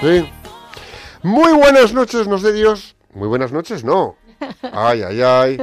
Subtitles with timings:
[0.00, 0.28] Sí.
[1.22, 2.96] Muy buenas noches, nos de Dios.
[3.12, 4.16] Muy buenas noches, no.
[4.72, 5.56] Ay, ay, ay.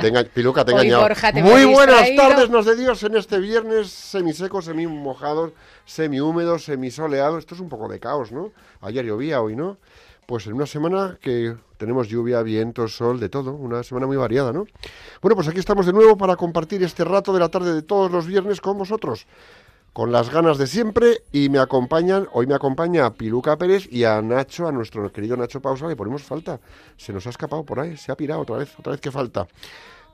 [0.00, 1.02] Te enga- Piluca, te he Hoy, engañado.
[1.02, 2.22] Borja, te Muy buenas distraído.
[2.22, 5.52] tardes, nos de Dios, en este viernes semiseco, semimojado,
[5.86, 7.38] semihúmedo, semisoleado.
[7.38, 8.52] Esto es un poco de caos, ¿no?
[8.82, 9.78] Ayer llovía, hoy no.
[10.26, 13.52] Pues en una semana que tenemos lluvia, viento, sol, de todo.
[13.54, 14.66] Una semana muy variada, ¿no?
[15.22, 18.10] Bueno, pues aquí estamos de nuevo para compartir este rato de la tarde de todos
[18.10, 19.26] los viernes con vosotros
[19.92, 24.04] con las ganas de siempre y me acompañan, hoy me acompaña a Piluca Pérez y
[24.04, 26.60] a Nacho, a nuestro querido Nacho Pausa, le ponemos falta.
[26.96, 29.48] Se nos ha escapado por ahí, se ha pirado otra vez, otra vez que falta.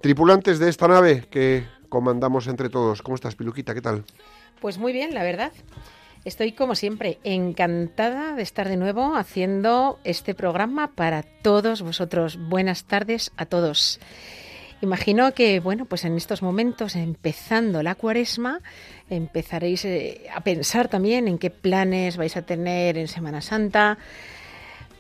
[0.00, 3.02] Tripulantes de esta nave que comandamos entre todos.
[3.02, 3.75] ¿Cómo estás, Piluquita?
[3.75, 4.05] ¿Qué tal?
[4.61, 5.52] Pues muy bien, la verdad.
[6.25, 12.39] Estoy como siempre encantada de estar de nuevo haciendo este programa para todos vosotros.
[12.39, 14.00] Buenas tardes a todos.
[14.84, 18.60] Imagino que, bueno, pues en estos momentos, empezando la cuaresma,
[19.08, 23.96] empezaréis eh, a pensar también en qué planes vais a tener en Semana Santa,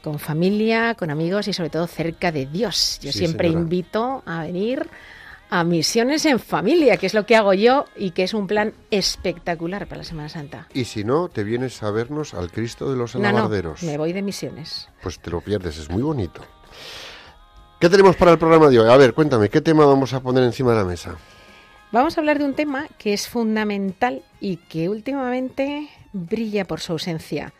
[0.02, 2.98] con familia, con amigos y sobre todo cerca de Dios.
[3.02, 3.62] Yo Sí, siempre señora.
[3.62, 4.86] invito a venir
[5.50, 8.72] a misiones en familia, que es lo que hago yo y que es un plan
[8.90, 10.66] espectacular para la Semana Santa.
[10.72, 13.82] Y si no, te vienes a vernos al Cristo de los No, no, Alabarderos.
[13.82, 14.88] me voy de misiones.
[15.02, 16.40] Pues te lo pierdes, es muy bonito.
[17.84, 18.90] ¿Qué tenemos para el programa de hoy?
[18.90, 21.18] A ver, cuéntame, ¿qué tema vamos a poner encima de la mesa?
[21.92, 26.92] Vamos a hablar de un tema que es fundamental y que últimamente brilla por su
[26.92, 27.52] ausencia,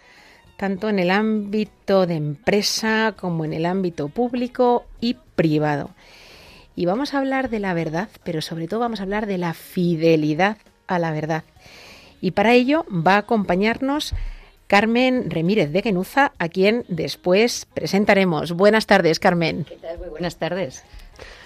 [0.56, 5.90] tanto en el ámbito de empresa como en el ámbito público y privado.
[6.74, 9.52] Y vamos a hablar de la verdad, pero sobre todo vamos a hablar de la
[9.52, 10.56] fidelidad
[10.86, 11.44] a la verdad.
[12.22, 14.14] Y para ello va a acompañarnos
[14.66, 18.52] Carmen Remírez de Genuza, a quien después presentaremos.
[18.52, 19.64] Buenas tardes, Carmen.
[19.64, 19.98] ¿Qué tal?
[19.98, 20.82] Muy buenas tardes.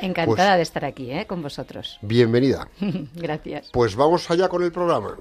[0.00, 1.26] Encantada Pues- de estar aquí ¿eh?
[1.26, 1.98] con vosotros.
[2.02, 2.68] Bienvenida.
[3.14, 3.68] Gracias.
[3.72, 5.16] Pues vamos allá con el programa.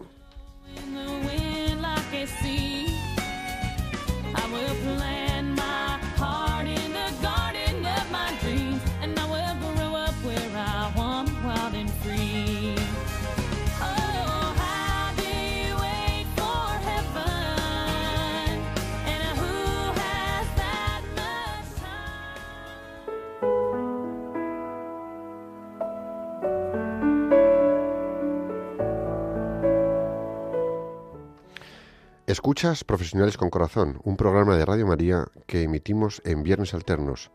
[32.27, 37.31] Escuchas Profesionales con Corazón, un programa de Radio María que emitimos en viernes alternos.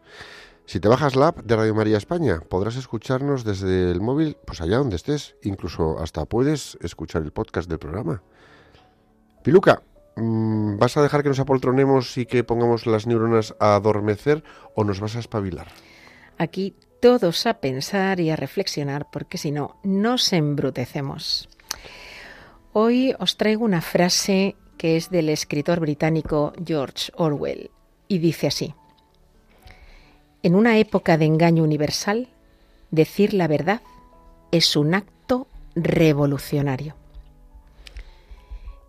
[0.66, 4.60] Si te bajas la app de Radio María España, podrás escucharnos desde el móvil, pues
[4.60, 5.34] allá donde estés.
[5.44, 8.22] Incluso hasta puedes escuchar el podcast del programa.
[9.42, 9.82] Piluca,
[10.16, 14.84] mm, ¿vas a dejar que nos apoltronemos y que pongamos las neuronas a adormecer o
[14.84, 15.69] nos vas a espabilar?
[16.36, 21.48] Aquí todos a pensar y a reflexionar, porque si no, nos embrutecemos.
[22.74, 27.70] Hoy os traigo una frase que es del escritor británico George Orwell
[28.09, 28.75] y dice así.
[30.43, 32.26] En una época de engaño universal,
[32.91, 33.81] decir la verdad
[34.50, 36.97] es un acto revolucionario.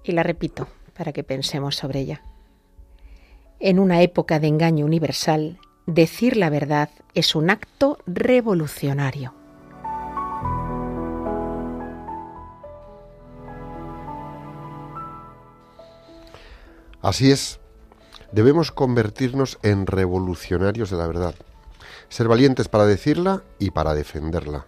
[0.03, 0.67] Y la repito
[0.97, 2.23] para que pensemos sobre ella.
[3.59, 9.35] En una época de engaño universal, decir la verdad es un acto revolucionario.
[17.03, 17.59] Así es,
[18.31, 21.35] debemos convertirnos en revolucionarios de la verdad,
[22.07, 24.67] ser valientes para decirla y para defenderla,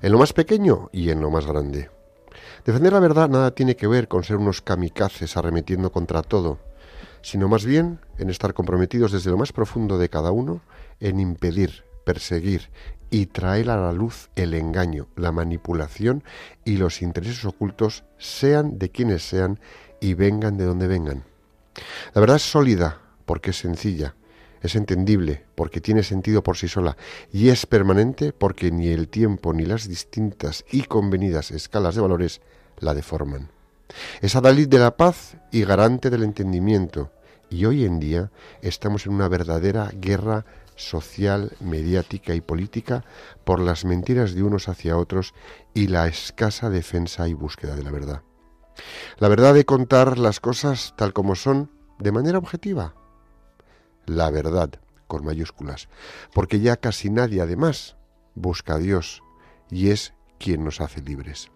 [0.00, 1.90] en lo más pequeño y en lo más grande.
[2.64, 6.60] Defender la verdad nada tiene que ver con ser unos kamikazes arremetiendo contra todo,
[7.20, 10.62] sino más bien en estar comprometidos desde lo más profundo de cada uno
[10.98, 12.70] en impedir, perseguir
[13.10, 16.24] y traer a la luz el engaño, la manipulación
[16.64, 19.60] y los intereses ocultos, sean de quienes sean
[20.00, 21.35] y vengan de donde vengan.
[22.14, 24.14] La verdad es sólida porque es sencilla,
[24.62, 26.96] es entendible porque tiene sentido por sí sola
[27.32, 32.40] y es permanente porque ni el tiempo ni las distintas y convenidas escalas de valores
[32.78, 33.50] la deforman.
[34.20, 37.12] Es adalid de la paz y garante del entendimiento
[37.48, 38.30] y hoy en día
[38.62, 40.44] estamos en una verdadera guerra
[40.74, 43.04] social, mediática y política
[43.44, 45.34] por las mentiras de unos hacia otros
[45.74, 48.22] y la escasa defensa y búsqueda de la verdad.
[49.18, 52.94] La verdad de contar las cosas tal como son de manera objetiva.
[54.06, 54.70] La verdad,
[55.06, 55.88] con mayúsculas,
[56.32, 57.96] porque ya casi nadie además
[58.34, 59.22] busca a Dios
[59.70, 61.50] y es quien nos hace libres.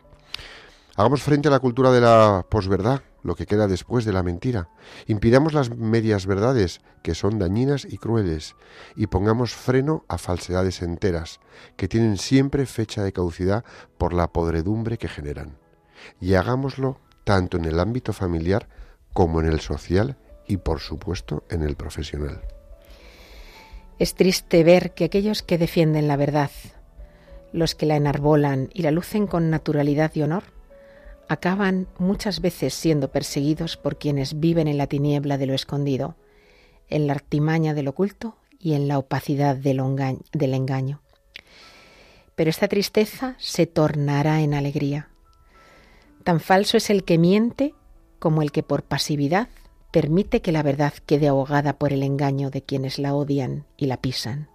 [0.96, 4.68] Hagamos frente a la cultura de la posverdad, lo que queda después de la mentira.
[5.06, 8.56] Impidamos las medias verdades, que son dañinas y crueles,
[8.96, 11.40] y pongamos freno a falsedades enteras,
[11.76, 13.64] que tienen siempre fecha de caducidad
[13.98, 15.58] por la podredumbre que generan.
[16.20, 16.98] Y hagámoslo
[17.30, 18.66] tanto en el ámbito familiar
[19.12, 20.16] como en el social
[20.48, 22.40] y, por supuesto, en el profesional.
[24.00, 26.50] Es triste ver que aquellos que defienden la verdad,
[27.52, 30.42] los que la enarbolan y la lucen con naturalidad y honor,
[31.28, 36.16] acaban muchas veces siendo perseguidos por quienes viven en la tiniebla de lo escondido,
[36.88, 39.80] en la artimaña del oculto y en la opacidad del,
[40.32, 41.00] del engaño.
[42.34, 45.09] Pero esta tristeza se tornará en alegría.
[46.24, 47.74] Tan falso es el que miente
[48.18, 49.48] como el que por pasividad
[49.90, 53.96] permite que la verdad quede ahogada por el engaño de quienes la odian y la
[53.96, 54.48] pisan.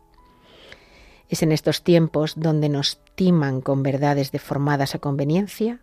[1.27, 5.79] Es en estos tiempos donde nos timan con verdades deformadas a conveniencia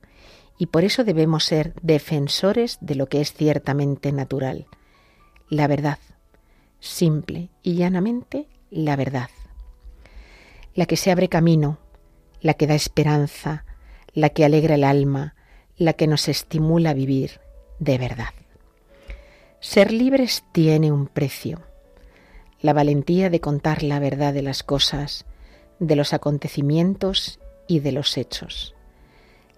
[0.57, 4.67] y por eso debemos ser defensores de lo que es ciertamente natural,
[5.49, 5.99] la verdad,
[6.79, 9.31] simple y llanamente la verdad,
[10.75, 11.79] la que se abre camino,
[12.41, 13.65] la que da esperanza,
[14.15, 15.35] la que alegra el alma,
[15.77, 17.41] la que nos estimula a vivir
[17.79, 18.35] de verdad.
[19.61, 21.61] Ser libres tiene un precio.
[22.61, 25.25] La valentía de contar la verdad de las cosas,
[25.79, 28.75] de los acontecimientos y de los hechos.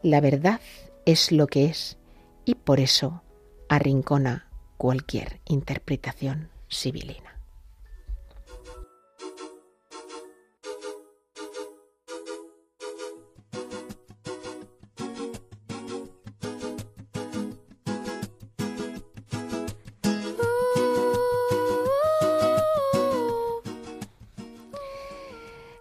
[0.03, 0.61] La verdad
[1.07, 1.97] es lo que es
[2.45, 3.23] y por eso
[3.69, 7.34] arrincona cualquier interpretación civilina.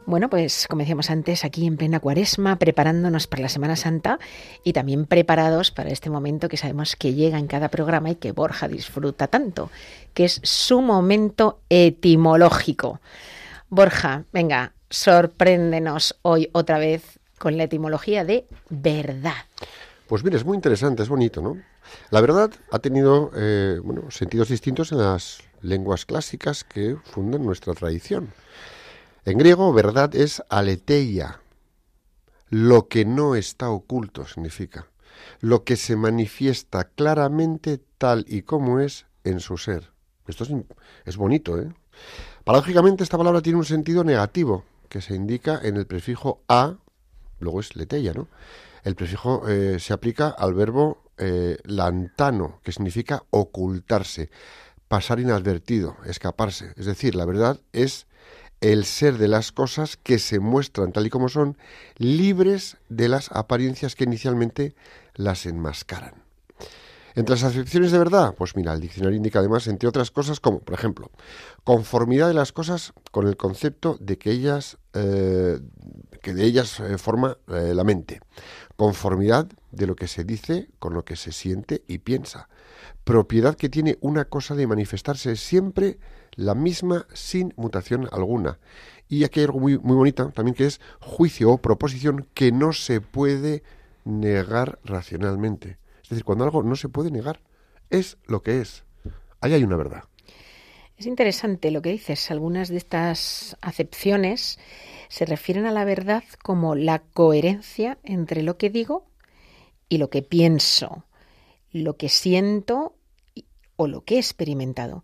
[0.06, 4.20] Bueno, pues como decíamos antes, aquí en plena cuaresma, preparándonos para la Semana Santa
[4.64, 8.34] y también preparados para este momento que sabemos que llega en cada programa y que
[8.34, 9.70] Borja disfruta tanto,
[10.14, 13.00] que es su momento etimológico.
[13.70, 19.46] Borja, venga, sorpréndenos hoy otra vez con la etimología de verdad.
[20.08, 21.58] Pues mira, es muy interesante, es bonito, ¿no?
[22.10, 27.74] La verdad ha tenido eh, bueno, sentidos distintos en las lenguas clásicas que fundan nuestra
[27.74, 28.34] tradición.
[29.26, 31.40] En griego, verdad es aletheia.
[32.50, 34.88] Lo que no está oculto significa.
[35.40, 39.94] Lo que se manifiesta claramente tal y como es en su ser.
[40.28, 40.46] Esto
[41.06, 41.72] es, bonito, ¿eh?
[42.44, 46.76] Paradójicamente, esta palabra tiene un sentido negativo, que se indica en el prefijo a,
[47.40, 48.28] luego es leteia, ¿no?
[48.84, 54.30] El prefijo eh, se aplica al verbo eh, lantano, que significa ocultarse,
[54.90, 56.74] pasar inadvertido, escaparse.
[56.76, 58.06] Es decir, la verdad es
[58.64, 61.58] el ser de las cosas que se muestran tal y como son,
[61.98, 64.74] libres de las apariencias que inicialmente
[65.16, 66.24] las enmascaran.
[67.14, 70.60] Entre las acepciones de verdad, pues mira, el diccionario indica además, entre otras cosas, como,
[70.60, 71.12] por ejemplo,
[71.66, 75.60] conformidad de las cosas con el concepto de que ellas, eh,
[76.22, 78.22] que de ellas eh, forma eh, la mente,
[78.78, 82.48] conformidad de lo que se dice con lo que se siente y piensa,
[83.04, 86.00] propiedad que tiene una cosa de manifestarse siempre
[86.36, 88.60] la misma sin mutación alguna.
[89.10, 92.74] Y aquí hay algo muy, muy bonito también que es juicio o proposición que no
[92.74, 93.64] se puede
[94.06, 95.78] negar racionalmente.
[96.04, 97.40] Es decir, cuando algo no se puede negar,
[97.90, 98.84] es lo que es.
[99.40, 100.04] Ahí hay una verdad.
[100.98, 102.32] Es interesante lo que dices.
[102.32, 104.60] Algunas de estas acepciones
[105.10, 109.06] se refieren a la verdad como la coherencia entre lo que digo
[109.90, 111.06] y lo que pienso,
[111.72, 112.96] lo que siento
[113.76, 115.04] o lo que he experimentado.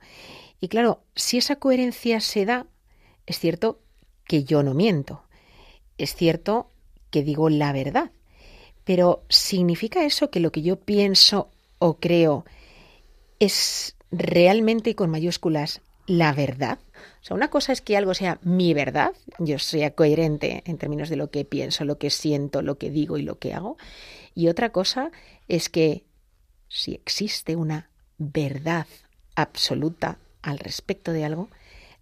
[0.59, 2.67] Y claro, si esa coherencia se da,
[3.25, 3.79] es cierto
[4.25, 5.23] que yo no miento,
[5.97, 6.71] es cierto
[7.09, 8.11] que digo la verdad,
[8.83, 12.45] pero ¿significa eso que lo que yo pienso o creo
[13.39, 16.79] es realmente y con mayúsculas la verdad?
[17.21, 21.09] O sea, una cosa es que algo sea mi verdad, yo sea coherente en términos
[21.09, 23.77] de lo que pienso, lo que siento, lo que digo y lo que hago,
[24.35, 25.11] y otra cosa
[25.47, 26.05] es que
[26.67, 28.87] si existe una verdad
[29.35, 31.49] absoluta al respecto de algo,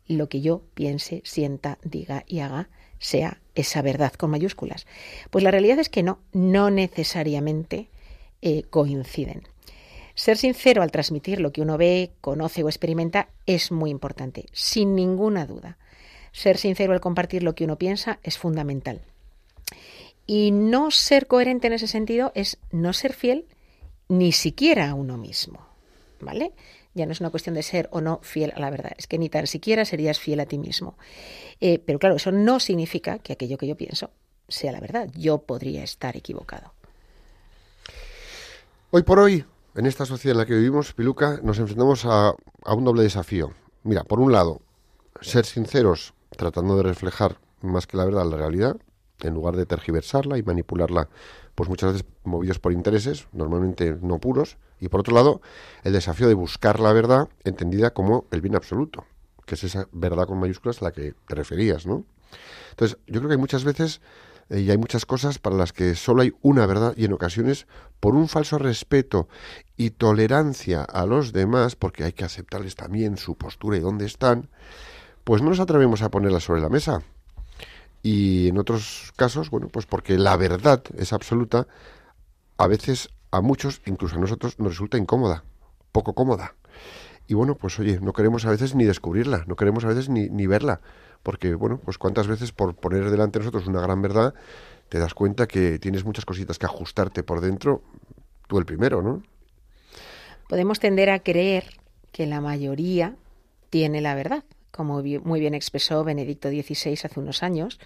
[0.07, 4.87] lo que yo piense, sienta, diga y haga sea esa verdad con mayúsculas.
[5.29, 7.89] Pues la realidad es que no, no necesariamente
[8.41, 9.43] eh, coinciden.
[10.15, 14.95] Ser sincero al transmitir lo que uno ve, conoce o experimenta es muy importante, sin
[14.95, 15.77] ninguna duda.
[16.31, 19.01] ser sincero al compartir lo que uno piensa es fundamental.
[20.27, 23.45] Y no ser coherente en ese sentido es no ser fiel
[24.07, 25.65] ni siquiera a uno mismo.
[26.19, 26.51] ¿Vale?
[26.97, 29.19] Ya no es una cuestión de ser o no fiel a la verdad, es que
[29.19, 30.97] ni tan siquiera serías fiel a ti mismo.
[31.61, 34.09] Eh, pero claro, eso no significa que aquello que yo pienso
[34.47, 35.09] sea la verdad.
[35.15, 36.73] Yo podría estar equivocado.
[38.89, 42.73] Hoy por hoy, en esta sociedad en la que vivimos, Piluca, nos enfrentamos a, a
[42.73, 43.53] un doble desafío.
[43.83, 44.61] Mira, por un lado,
[45.21, 48.77] ser sinceros tratando de reflejar más que la verdad la realidad,
[49.21, 51.09] en lugar de tergiversarla y manipularla,
[51.55, 55.41] pues muchas veces movidos por intereses, normalmente no puros, y por otro lado,
[55.83, 59.05] el desafío de buscar la verdad entendida como el bien absoluto,
[59.45, 62.05] que es esa verdad con mayúsculas a la que te referías, ¿no?
[62.71, 64.01] Entonces, yo creo que hay muchas veces
[64.49, 67.67] eh, y hay muchas cosas para las que solo hay una verdad y en ocasiones
[67.99, 69.27] por un falso respeto
[69.75, 74.49] y tolerancia a los demás, porque hay que aceptarles también su postura y dónde están,
[75.23, 77.01] pues no nos atrevemos a ponerla sobre la mesa.
[78.03, 81.67] Y en otros casos, bueno, pues porque la verdad es absoluta,
[82.57, 85.43] a veces a muchos, incluso a nosotros, nos resulta incómoda,
[85.91, 86.55] poco cómoda.
[87.27, 90.29] Y bueno, pues oye, no queremos a veces ni descubrirla, no queremos a veces ni,
[90.29, 90.81] ni verla,
[91.23, 94.33] porque bueno, pues cuántas veces por poner delante de nosotros una gran verdad,
[94.89, 97.83] te das cuenta que tienes muchas cositas que ajustarte por dentro,
[98.47, 99.23] tú el primero, ¿no?
[100.47, 101.65] Podemos tender a creer
[102.13, 103.15] que la mayoría
[103.69, 107.79] tiene la verdad, como muy bien expresó Benedicto XVI hace unos años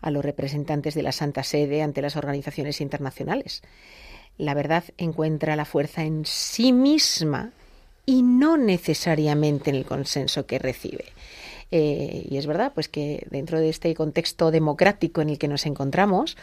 [0.00, 3.62] a los representantes de la Santa Sede ante las organizaciones internacionales.
[4.38, 7.52] La verdad encuentra la fuerza en sí misma
[8.06, 11.04] y no necesariamente en el consenso que recibe.
[11.70, 15.66] Eh, y es verdad, pues que dentro de este contexto democrático en el que nos
[15.66, 16.36] encontramos,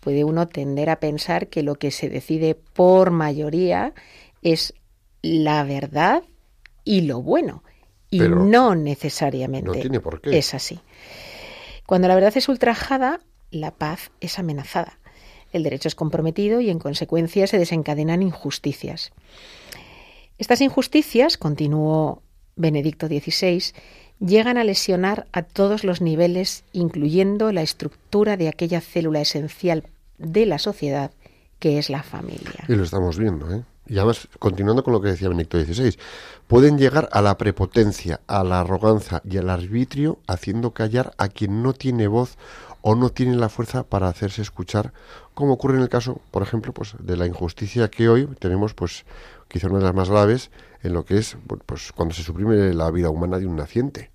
[0.00, 3.94] puede uno tender a pensar que lo que se decide por mayoría
[4.42, 4.74] es
[5.22, 6.22] la verdad
[6.84, 7.64] y lo bueno.
[8.10, 9.90] Y no necesariamente
[10.24, 10.80] es así.
[11.84, 14.97] Cuando la verdad es ultrajada, la paz es amenazada.
[15.52, 19.12] El derecho es comprometido y en consecuencia se desencadenan injusticias.
[20.38, 22.22] Estas injusticias, continuó
[22.56, 23.62] Benedicto XVI,
[24.20, 29.84] llegan a lesionar a todos los niveles, incluyendo la estructura de aquella célula esencial
[30.18, 31.12] de la sociedad
[31.58, 32.64] que es la familia.
[32.68, 33.64] Y lo estamos viendo, ¿eh?
[33.88, 35.98] Y además, continuando con lo que decía Benedicto XVI,
[36.46, 41.62] pueden llegar a la prepotencia, a la arrogancia y al arbitrio, haciendo callar a quien
[41.62, 42.36] no tiene voz
[42.88, 44.94] o no tiene la fuerza para hacerse escuchar,
[45.34, 49.04] como ocurre en el caso, por ejemplo, pues de la injusticia que hoy tenemos, pues
[49.46, 50.50] quizá una de las más graves,
[50.82, 54.10] en lo que es pues cuando se suprime la vida humana de un naciente.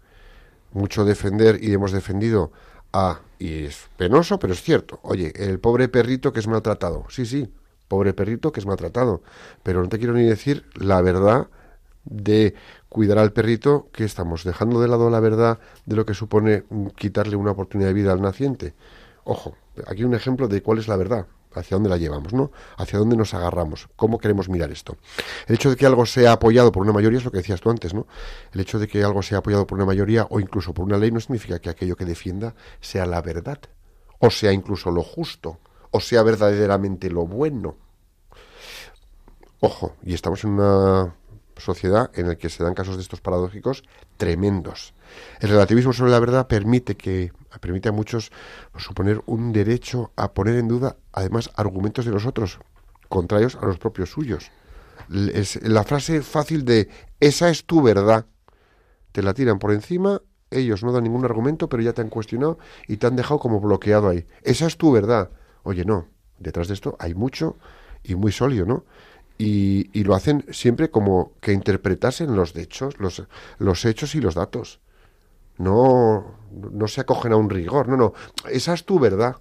[0.72, 2.52] Mucho defender y hemos defendido
[2.92, 7.28] a, y es penoso, pero es cierto, oye, el pobre perrito que es maltratado, sí,
[7.28, 7.54] sí,
[7.88, 9.22] pobre perrito que es maltratado.
[9.62, 11.48] Pero no te quiero ni decir la verdad
[12.06, 12.56] de
[12.90, 16.64] cuidar al perrito que estamos dejando de lado la verdad de lo que supone
[16.96, 18.74] quitarle una oportunidad de vida al naciente.
[19.24, 19.56] Ojo,
[19.88, 22.52] aquí un ejemplo de cuál es la verdad, hacia dónde la llevamos, ¿no?
[22.78, 24.98] Hacia dónde nos agarramos, cómo queremos mirar esto.
[25.48, 27.70] El hecho de que algo sea apoyado por una mayoría es lo que decías tú
[27.70, 28.06] antes, ¿no?
[28.52, 31.12] El hecho de que algo sea apoyado por una mayoría o incluso por una ley
[31.12, 33.60] no significa que aquello que defienda sea la verdad,
[34.20, 35.60] o sea incluso lo justo,
[35.92, 37.78] o sea verdaderamente lo bueno.
[39.60, 41.16] Ojo, y estamos en una
[41.64, 43.84] sociedad en la que se dan casos de estos paradójicos
[44.18, 44.94] tremendos.
[45.40, 48.32] El relativismo sobre la verdad permite que permite a muchos
[48.78, 52.60] suponer un derecho a poner en duda además argumentos de los otros
[53.10, 54.52] contrarios a los propios suyos.
[55.08, 56.90] La frase fácil de
[57.20, 58.26] esa es tu verdad.
[59.12, 62.58] Te la tiran por encima, ellos no dan ningún argumento, pero ya te han cuestionado
[62.88, 64.26] y te han dejado como bloqueado ahí.
[64.42, 65.30] Esa es tu verdad.
[65.64, 66.08] Oye, no,
[66.40, 67.58] detrás de esto hay mucho
[68.04, 68.86] y muy sólido, ¿no?
[69.44, 73.24] Y, y lo hacen siempre como que interpretasen los hechos, los,
[73.58, 74.80] los hechos y los datos.
[75.58, 78.14] No, no se acogen a un rigor, no, no.
[78.50, 79.36] Esa es tu verdad.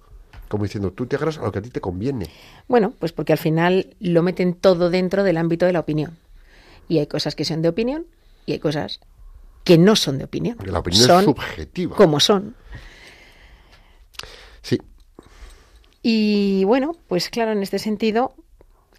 [0.49, 2.27] Como diciendo, tú te agarras a lo que a ti te conviene.
[2.67, 6.17] Bueno, pues porque al final lo meten todo dentro del ámbito de la opinión.
[6.87, 8.05] Y hay cosas que son de opinión
[8.45, 8.99] y hay cosas
[9.63, 10.57] que no son de opinión.
[10.65, 11.95] La opinión es subjetiva.
[11.95, 12.55] Como son.
[14.61, 14.79] Sí,
[16.05, 18.35] y bueno, pues claro, en este sentido,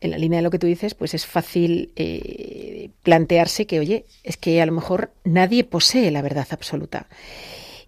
[0.00, 4.06] en la línea de lo que tú dices, pues es fácil eh, plantearse que, oye,
[4.22, 7.06] es que a lo mejor nadie posee la verdad absoluta.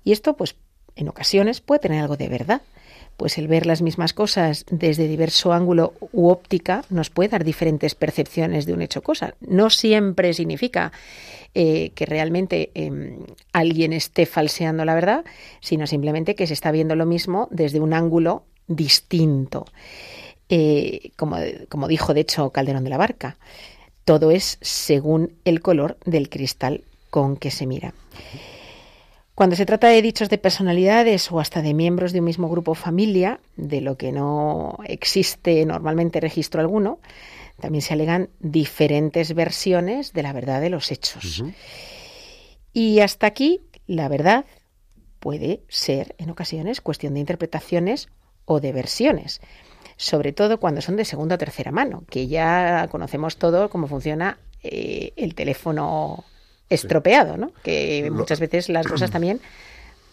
[0.04, 0.56] Y esto, pues,
[0.94, 2.62] en ocasiones puede tener algo de verdad.
[3.16, 7.94] Pues el ver las mismas cosas desde diverso ángulo u óptica nos puede dar diferentes
[7.94, 9.34] percepciones de un hecho cosa.
[9.40, 10.92] No siempre significa
[11.54, 13.20] eh, que realmente em,
[13.54, 15.24] alguien esté falseando la verdad,
[15.60, 19.64] sino simplemente que se está viendo lo mismo desde un ángulo distinto.
[20.48, 21.36] Eh, como,
[21.68, 23.36] como dijo de hecho Calderón de la Barca,
[24.04, 27.94] todo es según el color del cristal con que se mira.
[29.34, 32.70] Cuando se trata de dichos de personalidades o hasta de miembros de un mismo grupo
[32.70, 37.00] o familia, de lo que no existe normalmente registro alguno,
[37.60, 41.44] también se alegan diferentes versiones de la verdad de los hechos.
[42.72, 44.46] Y hasta aquí la verdad
[45.20, 48.08] puede ser en ocasiones cuestión de interpretaciones
[48.46, 49.42] o de versiones,
[49.96, 54.38] sobre todo cuando son de segunda o tercera mano, que ya conocemos todo cómo funciona
[54.62, 56.24] eh, el teléfono
[56.68, 57.52] estropeado, ¿no?
[57.62, 59.40] Que muchas veces las cosas también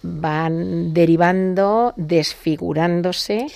[0.03, 3.47] van derivando, desfigurándose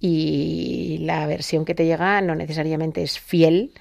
[0.00, 3.72] y la versión que te llega no necesariamente es fiel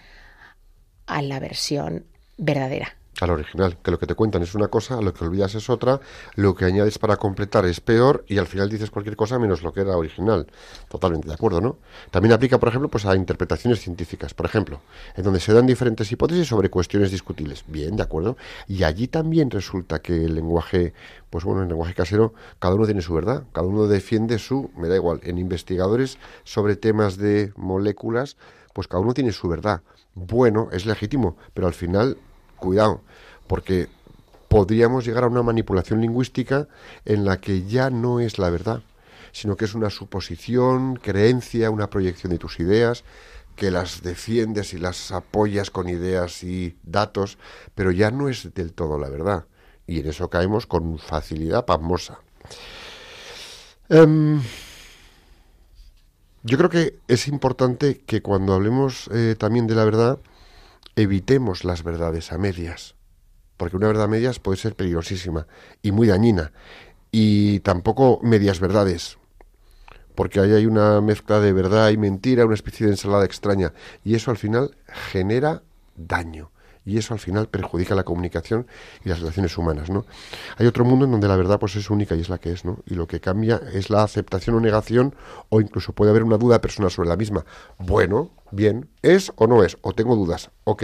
[1.06, 2.06] a la versión
[2.38, 5.70] verdadera al original, que lo que te cuentan es una cosa, lo que olvidas es
[5.70, 6.00] otra,
[6.36, 9.74] lo que añades para completar es peor y al final dices cualquier cosa menos lo
[9.74, 10.48] que era original.
[10.90, 11.78] Totalmente de acuerdo, ¿no?
[12.12, 14.82] También aplica, por ejemplo, pues a interpretaciones científicas, por ejemplo,
[15.16, 17.64] en donde se dan diferentes hipótesis sobre cuestiones discutibles.
[17.68, 18.38] Bien, de acuerdo.
[18.68, 20.94] Y allí también resulta que el lenguaje,
[21.30, 24.88] pues bueno, el lenguaje casero, cada uno tiene su verdad, cada uno defiende su, me
[24.88, 28.38] da igual, en investigadores sobre temas de moléculas,
[28.74, 29.82] pues cada uno tiene su verdad.
[30.14, 32.18] Bueno, es legítimo, pero al final
[32.58, 33.02] cuidado,
[33.48, 33.88] porque
[34.48, 36.68] podríamos llegar a una manipulación lingüística
[37.06, 38.82] en la que ya no es la verdad,
[39.32, 43.04] sino que es una suposición, creencia, una proyección de tus ideas,
[43.56, 47.38] que las defiendes y las apoyas con ideas y datos,
[47.76, 49.46] pero ya no es del todo la verdad.
[49.88, 52.20] Y en eso caemos con facilidad pasmosa.
[53.90, 54.42] Em,
[56.44, 60.20] yo creo que es importante que cuando hablemos eh, también de la verdad,
[60.98, 62.96] evitemos las verdades a medias,
[63.56, 65.48] porque una verdad a medias puede ser peligrosísima
[65.84, 66.52] y muy dañina,
[67.12, 69.20] y tampoco medias verdades,
[70.16, 73.74] porque ahí hay una mezcla de verdad y mentira, una especie de ensalada extraña,
[74.04, 74.76] y eso al final
[75.12, 75.62] genera
[75.96, 76.52] daño.
[76.88, 78.66] Y eso al final perjudica la comunicación
[79.04, 80.06] y las relaciones humanas, ¿no?
[80.56, 82.64] Hay otro mundo en donde la verdad pues es única y es la que es,
[82.64, 82.80] ¿no?
[82.86, 85.14] Y lo que cambia es la aceptación o negación
[85.50, 87.44] o incluso puede haber una duda personal sobre la misma.
[87.78, 89.78] Bueno, bien, ¿es o no es?
[89.82, 90.84] O tengo dudas, ok.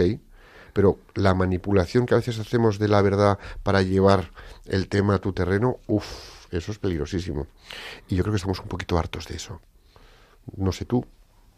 [0.74, 4.30] Pero la manipulación que a veces hacemos de la verdad para llevar
[4.66, 6.04] el tema a tu terreno, uff,
[6.50, 7.46] eso es peligrosísimo.
[8.08, 9.58] Y yo creo que estamos un poquito hartos de eso.
[10.54, 11.06] No sé tú,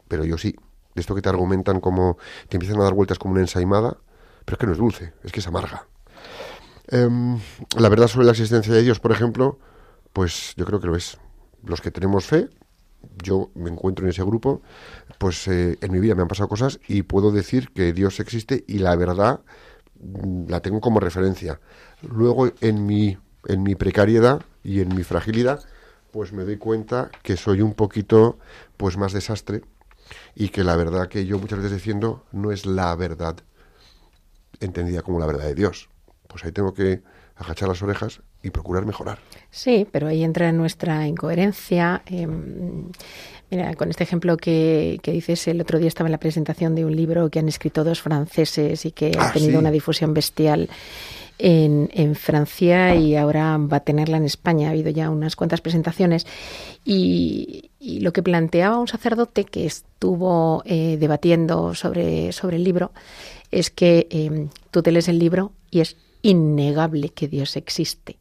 [0.06, 0.54] pero yo sí.
[0.94, 2.16] De esto que te argumentan como,
[2.48, 3.98] te empiezan a dar vueltas como una ensaimada,
[4.46, 5.86] pero es que no es dulce, es que es amarga.
[6.88, 7.38] Em,
[7.76, 9.58] la verdad sobre la existencia de Dios, por ejemplo,
[10.12, 11.18] pues yo creo que lo es.
[11.64, 12.48] Los que tenemos fe,
[13.22, 14.62] yo me encuentro en ese grupo,
[15.18, 18.64] pues eh, en mi vida me han pasado cosas y puedo decir que Dios existe
[18.68, 19.40] y la verdad
[20.00, 21.60] mm, la tengo como referencia.
[22.02, 25.64] Luego en mi, en mi precariedad y en mi fragilidad,
[26.12, 28.38] pues me doy cuenta que soy un poquito
[28.76, 29.62] pues más desastre
[30.36, 33.36] y que la verdad que yo muchas veces defiendo no es la verdad
[34.60, 35.88] entendida como la verdad de Dios.
[36.28, 37.02] Pues ahí tengo que
[37.36, 39.18] agachar las orejas y procurar mejorar.
[39.50, 42.02] Sí, pero ahí entra nuestra incoherencia.
[42.06, 42.90] Em,
[43.50, 46.94] mira, con este ejemplo que, dices, el otro día estaba en la presentación de un
[46.94, 50.68] libro que han escrito dos franceses y que ha ah, tenido una difusión bestial.
[51.38, 54.68] En, en, Francia y ahora va a tenerla en España.
[54.68, 56.26] Ha habido ya unas cuantas presentaciones.
[56.82, 62.90] Y, lo que planteaba un sacerdote que estuvo eh, debatiendo sobre, sobre el libro
[63.50, 68.16] es que em, tú te lees el libro y es innegable que Dios existe.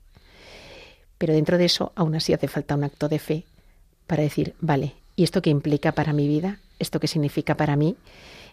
[1.18, 3.46] Pero dentro de eso aún así hace falta un acto de fe
[4.08, 6.60] para decir, vale, ¿y esto qué implica para mi vida?
[6.80, 7.96] ¿Esto qué significa para mí?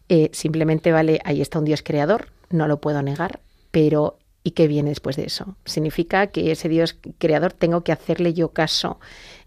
[0.08, 4.66] Eh, simplemente, vale, ahí está un Dios creador, no lo puedo negar, pero ¿y qué
[4.66, 5.56] viene después de eso?
[5.64, 8.98] Significa que ese Dios creador tengo que hacerle yo caso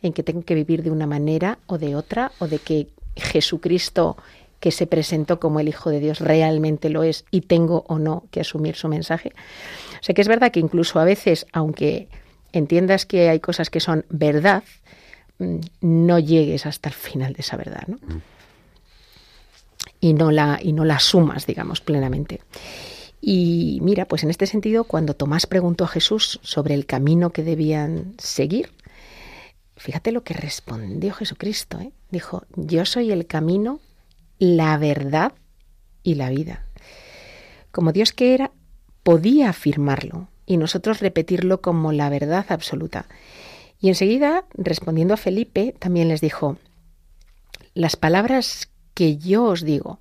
[0.01, 4.17] en que tengo que vivir de una manera o de otra, o de que Jesucristo
[4.65, 8.23] que se presentó como el Hijo de Dios realmente lo es y tengo o no
[8.31, 9.31] que asumir su mensaje.
[9.91, 12.07] O sea que es verdad que incluso a veces, aunque
[12.51, 14.63] entiendas que hay cosas que son verdad,
[15.37, 17.97] mm, no llegues hasta el final de esa verdad, ¿no?
[17.97, 18.21] Mm.
[19.99, 22.41] Y no la, y no la sumas, digamos, plenamente.
[23.21, 27.43] Y mira, pues en este sentido, cuando Tomás preguntó a Jesús sobre el camino que
[27.43, 28.71] debían seguir,
[29.77, 31.79] fíjate lo que respondió Jesucristo.
[31.79, 31.91] ¿eh?
[32.09, 33.79] Dijo, yo soy el camino,
[34.39, 35.33] la verdad
[36.03, 36.65] y la vida.
[37.71, 38.51] Como Dios que era,
[39.03, 43.07] podía afirmarlo y nosotros repetirlo como la verdad absoluta.
[43.79, 46.57] Y enseguida, respondiendo a Felipe, también les dijo,
[47.73, 49.99] las palabras que yo os digo,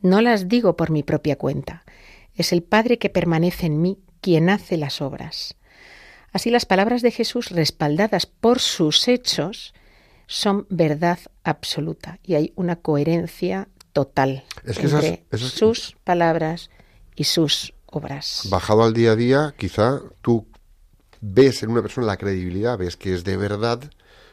[0.00, 1.84] no las digo por mi propia cuenta.
[2.34, 5.56] Es el Padre que permanece en mí quien hace las obras.
[6.32, 9.72] Así las palabras de Jesús, respaldadas por sus hechos,
[10.26, 16.70] son verdad absoluta y hay una coherencia total entre sus palabras
[17.14, 18.48] y sus obras.
[18.50, 20.46] Bajado al día a día, quizá tú
[21.20, 23.80] ves en una persona la credibilidad, ves que es de verdad,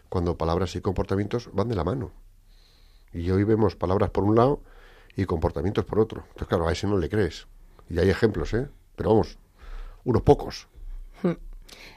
[0.10, 2.12] cuando palabras y comportamientos van de la mano.
[3.14, 4.62] Y hoy vemos palabras por un lado
[5.16, 6.22] y comportamientos por otro.
[6.22, 7.48] Entonces, claro, a ese no le crees.
[7.90, 8.68] Y hay ejemplos, ¿eh?
[8.96, 9.38] Pero vamos,
[10.04, 10.68] unos pocos.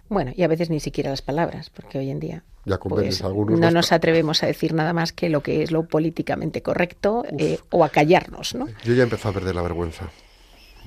[0.08, 3.58] Bueno, y a veces ni siquiera las palabras, porque hoy en día Ya pues, algunos.
[3.58, 7.58] no nos atrevemos a decir nada más que lo que es lo políticamente correcto eh,
[7.70, 8.66] o a callarnos, ¿no?
[8.84, 10.10] Yo ya he empezado a perder la vergüenza.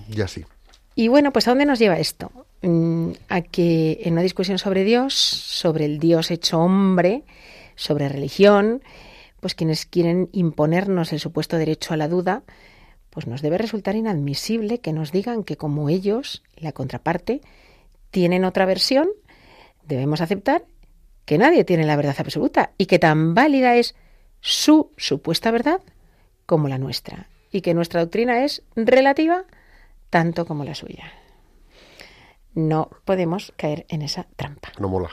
[0.10, 0.46] Ya sí.
[0.96, 2.32] Y bueno, pues ¿a dónde nos lleva esto?
[2.62, 7.24] Mm, A que en una discusión sobre Dios, sobre el Dios hecho hombre,
[7.76, 8.82] sobre religión,
[9.40, 12.42] pues quienes quieren imponernos el supuesto derecho a la duda,
[13.12, 17.42] pues nos debe resultar inadmisible que nos digan que como ellos, la contraparte,
[18.12, 19.10] tienen otra versión,
[19.84, 20.66] debemos aceptar
[21.26, 23.96] que nadie tiene la verdad absoluta y que tan válida es
[24.42, 25.82] su supuesta verdad
[26.46, 29.44] como la nuestra y que nuestra doctrina es relativa
[30.10, 31.12] tanto como la suya.
[32.54, 34.72] No podemos caer en esa trampa.
[34.80, 35.10] No mola.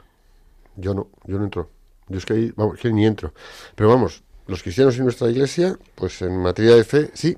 [0.77, 1.71] Yo no, yo no entro.
[2.09, 3.35] Yo es que ahí, vamos, que ni entro.
[3.75, 7.37] Pero vamos, los cristianos en nuestra iglesia, pues en materia de fe, sí.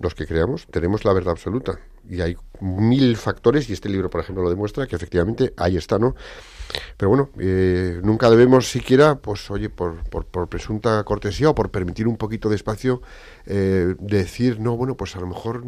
[0.00, 1.78] Los que creamos tenemos la verdad absoluta.
[2.08, 5.98] Y hay mil factores, y este libro, por ejemplo, lo demuestra, que efectivamente ahí está,
[5.98, 6.14] ¿no?
[6.96, 11.70] Pero bueno, eh, nunca debemos siquiera, pues oye, por, por, por presunta cortesía o por
[11.70, 13.02] permitir un poquito de espacio,
[13.46, 15.64] eh, decir, no, bueno, pues a lo mejor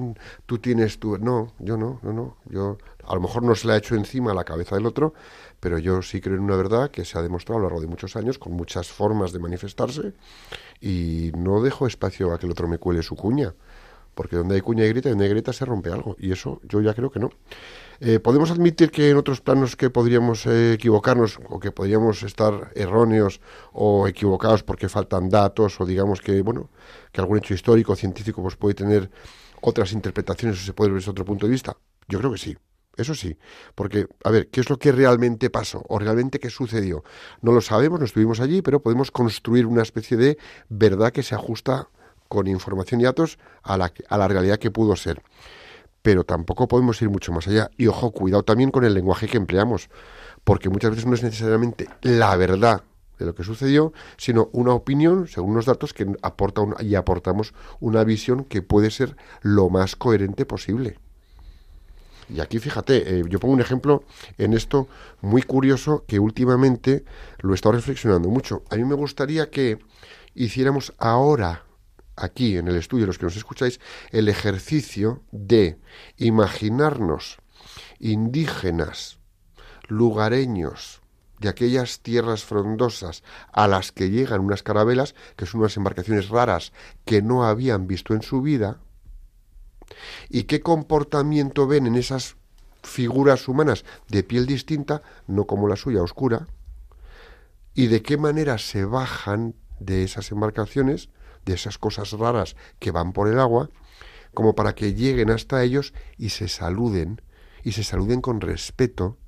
[0.46, 1.18] tú tienes tu...
[1.18, 2.36] No, yo no, no, no.
[2.46, 5.14] Yo a lo mejor no se le ha hecho encima la cabeza del otro,
[5.60, 7.86] pero yo sí creo en una verdad que se ha demostrado a lo largo de
[7.86, 10.14] muchos años, con muchas formas de manifestarse,
[10.80, 13.54] y no dejo espacio a que el otro me cuele su cuña.
[14.14, 16.16] Porque donde hay cuña y grieta, donde hay grieta se rompe algo.
[16.18, 17.30] Y eso yo ya creo que no.
[18.00, 22.72] Eh, podemos admitir que en otros planos que podríamos eh, equivocarnos o que podríamos estar
[22.74, 23.40] erróneos
[23.72, 26.70] o equivocados porque faltan datos o digamos que bueno
[27.12, 29.10] que algún hecho histórico o científico pues puede tener
[29.60, 31.76] otras interpretaciones o se puede ver desde otro punto de vista.
[32.08, 32.56] Yo creo que sí.
[32.96, 33.36] Eso sí,
[33.74, 37.02] porque, a ver, ¿qué es lo que realmente pasó o realmente qué sucedió?
[37.42, 41.34] No lo sabemos, no estuvimos allí, pero podemos construir una especie de verdad que se
[41.34, 41.88] ajusta
[42.34, 45.22] con información y datos a la, a la realidad que pudo ser
[46.02, 47.70] pero tampoco podemos ir mucho más allá.
[47.78, 49.88] Y ojo, cuidado también con el lenguaje que empleamos,
[50.44, 52.82] porque muchas veces no es necesariamente la verdad
[53.18, 58.04] de lo que sucedió, sino una opinión según unos datos que aporta y aportamos una
[58.04, 60.98] visión que puede ser lo más coherente posible.
[62.28, 64.04] Y aquí fíjate, eh, yo pongo un ejemplo
[64.36, 64.88] en esto
[65.22, 67.06] muy curioso que últimamente
[67.40, 68.62] lo he estado reflexionando mucho.
[68.68, 69.78] A mí me gustaría que
[70.34, 71.62] hiciéramos ahora
[72.16, 75.78] aquí en el estudio, los que nos escucháis, el ejercicio de
[76.16, 77.38] imaginarnos
[77.98, 79.18] indígenas,
[79.88, 81.02] lugareños
[81.40, 83.22] de aquellas tierras frondosas
[83.52, 86.72] a las que llegan unas carabelas, que son unas embarcaciones raras
[87.04, 88.80] que no habían visto en su vida,
[90.28, 92.36] y qué comportamiento ven en esas
[92.82, 96.46] figuras humanas de piel distinta, no como la suya oscura,
[97.74, 101.08] y de qué manera se bajan de esas embarcaciones,
[101.44, 103.70] de esas cosas raras que van por el agua,
[104.32, 107.22] como para que lleguen hasta ellos y se saluden,
[107.62, 109.18] y se saluden con respeto,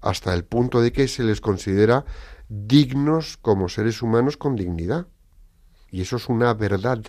[0.00, 2.04] hasta el punto de que se les considera
[2.48, 5.06] dignos como seres humanos con dignidad.
[5.90, 7.02] Y eso es una verdad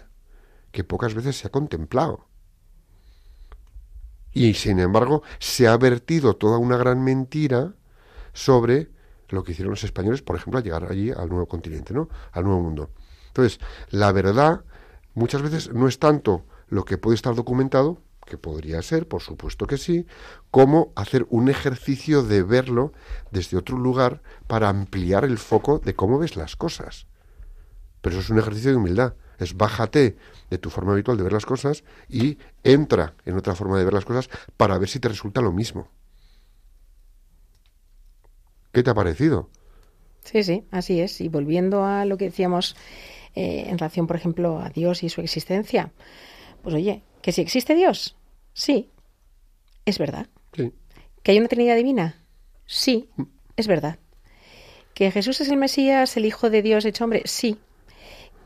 [0.71, 2.27] que pocas veces se ha contemplado.
[4.33, 7.73] Y sin embargo, se ha vertido toda una gran mentira
[8.33, 8.89] sobre
[9.29, 12.09] lo que hicieron los españoles, por ejemplo, al llegar allí al nuevo continente, ¿no?
[12.31, 12.91] Al nuevo mundo.
[13.31, 14.61] Entonces, la verdad
[15.13, 19.67] muchas veces no es tanto lo que puede estar documentado, que podría ser, por supuesto
[19.67, 20.05] que sí,
[20.51, 22.93] como hacer un ejercicio de verlo
[23.31, 27.07] desde otro lugar para ampliar el foco de cómo ves las cosas.
[28.01, 29.15] Pero eso es un ejercicio de humildad.
[29.37, 30.17] Es bájate
[30.49, 33.93] de tu forma habitual de ver las cosas y entra en otra forma de ver
[33.93, 35.87] las cosas para ver si te resulta lo mismo.
[38.71, 39.49] ¿Qué te ha parecido?
[40.23, 41.19] Sí, sí, así es.
[41.21, 42.75] Y volviendo a lo que decíamos
[43.35, 45.91] eh, en relación, por ejemplo, a Dios y su existencia,
[46.61, 48.15] pues oye, que si existe Dios,
[48.53, 48.89] sí,
[49.85, 50.27] es verdad.
[50.53, 50.71] Sí.
[51.23, 52.23] ¿Que hay una Trinidad divina?
[52.65, 53.09] Sí,
[53.57, 53.99] es verdad.
[54.93, 57.23] ¿Que Jesús es el Mesías, el Hijo de Dios hecho hombre?
[57.25, 57.57] Sí.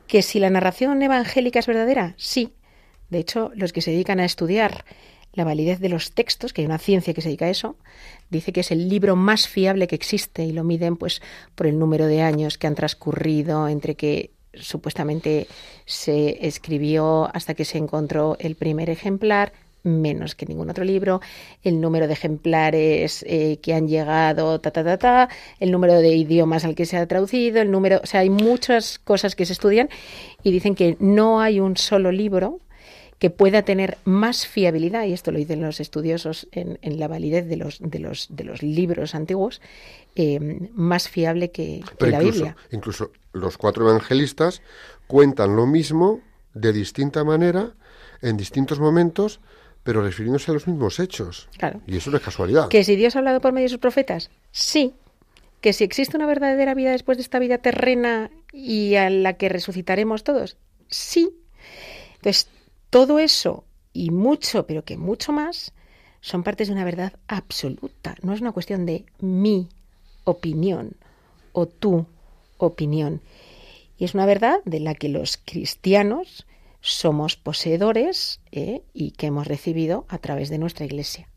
[0.07, 2.13] ¿Que si la narración evangélica es verdadera?
[2.17, 2.53] Sí.
[3.09, 4.85] De hecho, los que se dedican a estudiar
[5.33, 7.77] la validez de los textos, que hay una ciencia que se dedica a eso,
[8.29, 11.21] dice que es el libro más fiable que existe y lo miden pues
[11.55, 15.47] por el número de años que han transcurrido entre que supuestamente
[15.85, 21.21] se escribió hasta que se encontró el primer ejemplar, menos que ningún otro libro,
[21.63, 26.15] el número de ejemplares eh, que han llegado, ta, ta, ta, ta, el número de
[26.15, 29.53] idiomas al que se ha traducido, el número, o sea, hay muchas cosas que se
[29.53, 29.89] estudian
[30.43, 32.59] y dicen que no hay un solo libro
[33.19, 37.47] que pueda tener más fiabilidad, y esto lo dicen los estudiosos en, en la validez
[37.47, 39.61] de los, de los, de los libros antiguos,
[40.15, 40.39] eh,
[40.73, 42.57] más fiable que, que Pero la incluso, Biblia.
[42.71, 44.61] incluso los cuatro evangelistas
[45.07, 46.21] cuentan lo mismo
[46.53, 47.71] de distinta manera,
[48.21, 49.39] en distintos momentos,
[49.83, 51.47] pero refiriéndose a los mismos hechos.
[51.57, 51.79] Claro.
[51.85, 52.69] Y eso no es casualidad.
[52.69, 54.31] ¿Que si Dios ha hablado por medio de sus profetas?
[54.51, 54.93] Sí.
[55.61, 59.47] ¿Que si existe una verdadera vida después de esta vida terrena y a la que
[59.49, 60.57] resucitaremos todos?
[60.87, 61.29] Sí.
[62.15, 62.47] Entonces,
[62.95, 65.73] todo eso y mucho, pero que mucho más,
[66.21, 68.15] son partes de una verdad absoluta.
[68.21, 69.67] No es una cuestión de mi
[70.23, 70.93] opinión
[71.51, 72.05] o tu
[72.57, 73.19] opinión.
[73.97, 76.47] Y es una verdad de la que los cristianos
[76.79, 78.81] somos poseedores ¿eh?
[78.93, 81.27] y que hemos recibido a través de nuestra iglesia.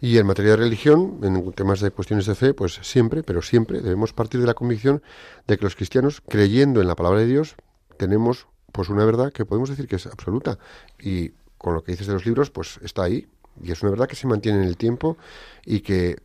[0.00, 3.80] Y en materia de religión, en temas de cuestiones de fe, pues siempre, pero siempre
[3.80, 5.02] debemos partir de la convicción
[5.48, 7.56] de que los cristianos, creyendo en la palabra de Dios,
[7.98, 10.58] tenemos pues una verdad que podemos decir que es absoluta.
[10.98, 13.28] Y con lo que dices de los libros, pues está ahí.
[13.62, 15.16] Y es una verdad que se mantiene en el tiempo
[15.64, 16.16] y que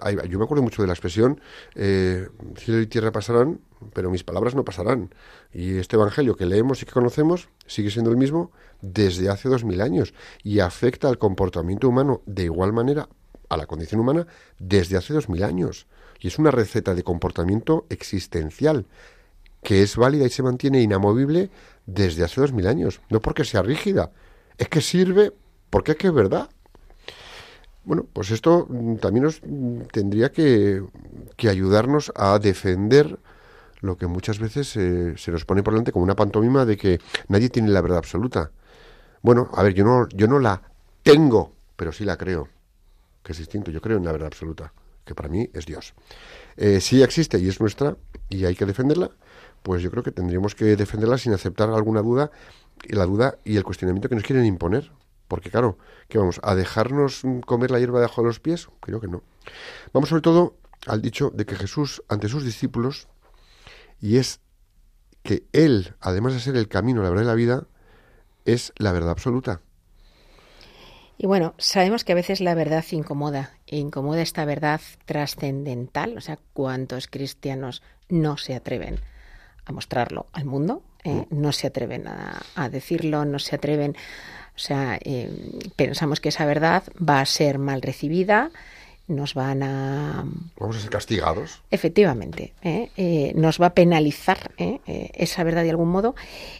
[0.00, 1.42] hay- yo me acuerdo mucho de la expresión,
[1.74, 3.60] eh, cielo y tierra pasarán,
[3.92, 5.14] pero mis palabras no pasarán.
[5.52, 9.62] Y este Evangelio que leemos y que conocemos sigue siendo el mismo desde hace dos
[9.62, 13.10] mil años y afecta al comportamiento humano de igual manera
[13.50, 14.26] a la condición humana
[14.58, 15.86] desde hace dos mil años.
[16.18, 18.86] Y es una receta de comportamiento existencial
[19.62, 21.50] que es válida y se mantiene inamovible
[21.86, 23.00] desde hace dos mil años.
[23.10, 24.10] No porque sea rígida,
[24.58, 25.32] es que sirve
[25.70, 26.48] porque es que es verdad.
[27.84, 30.82] Bueno, pues esto mm, también nos mm, tendría que,
[31.36, 33.18] que ayudarnos a defender
[33.80, 37.00] lo que muchas veces eh, se nos pone por delante como una pantomima de que
[37.28, 38.50] nadie tiene la verdad absoluta.
[39.22, 40.62] Bueno, a ver, yo no, yo no la
[41.02, 42.48] tengo, pero sí la creo,
[43.22, 43.70] que es distinto.
[43.70, 44.72] Yo creo en la verdad absoluta,
[45.04, 45.94] que para mí es Dios.
[46.56, 47.96] Eh, si existe y es nuestra
[48.28, 49.10] y hay que defenderla,
[49.62, 52.30] pues yo creo que tendríamos que defenderla sin aceptar alguna duda,
[52.82, 54.90] y la duda y el cuestionamiento que nos quieren imponer.
[55.28, 56.40] Porque claro, ¿qué vamos?
[56.42, 58.68] ¿A dejarnos comer la hierba debajo de los pies?
[58.80, 59.22] Creo que no.
[59.92, 63.06] Vamos sobre todo al dicho de que Jesús, ante sus discípulos,
[64.00, 64.40] y es
[65.22, 67.66] que Él, además de ser el camino, la verdad y la vida,
[68.44, 69.60] es la verdad absoluta.
[71.16, 76.20] Y bueno, sabemos que a veces la verdad incomoda, e incomoda esta verdad trascendental, o
[76.22, 78.98] sea, cuántos cristianos no se atreven
[79.64, 83.96] a mostrarlo al mundo, eh, no se atreven a, a decirlo, no se atreven,
[84.54, 85.30] o sea, eh,
[85.76, 88.50] pensamos que esa verdad va a ser mal recibida,
[89.08, 90.24] nos van a
[90.58, 91.62] Vamos a ser castigados.
[91.70, 92.90] Efectivamente, ¿eh?
[92.96, 94.52] Eh, nos va a penalizar
[94.86, 96.14] esa verdad de algún modo.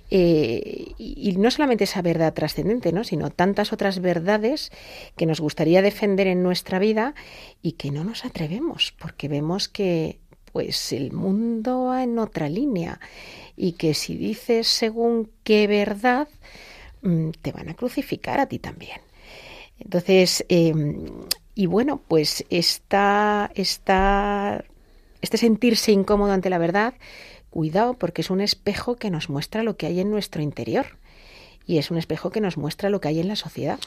[0.08, 3.04] Y, y no solamente esa verdad trascendente, ¿no?
[3.04, 4.72] sino tantas otras verdades
[5.16, 7.14] que nos gustaría defender en nuestra vida
[7.62, 10.18] y que no nos atrevemos, porque vemos que
[10.52, 13.00] pues el mundo va en otra línea
[13.56, 16.28] y que si dices según qué verdad,
[17.02, 19.00] mm, te van a crucificar a ti también.
[19.78, 20.72] Entonces, eh,
[21.54, 24.64] y bueno, pues esta, esta,
[25.20, 26.94] este sentirse incómodo ante la verdad,
[27.50, 30.86] cuidado, porque es un espejo que nos muestra lo que hay en nuestro interior.
[31.66, 33.78] Y es un espejo que nos muestra lo que hay en la sociedad.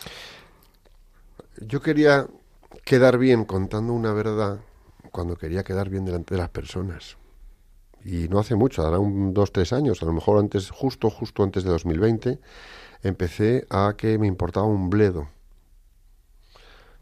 [1.57, 2.27] Yo quería
[2.85, 4.59] quedar bien contando una verdad
[5.13, 7.15] cuando quería quedar bien delante de las personas.
[8.03, 11.43] Y no hace mucho, hará un dos, tres años, a lo mejor antes, justo, justo
[11.43, 12.39] antes de 2020,
[13.03, 15.29] empecé a que me importaba un bledo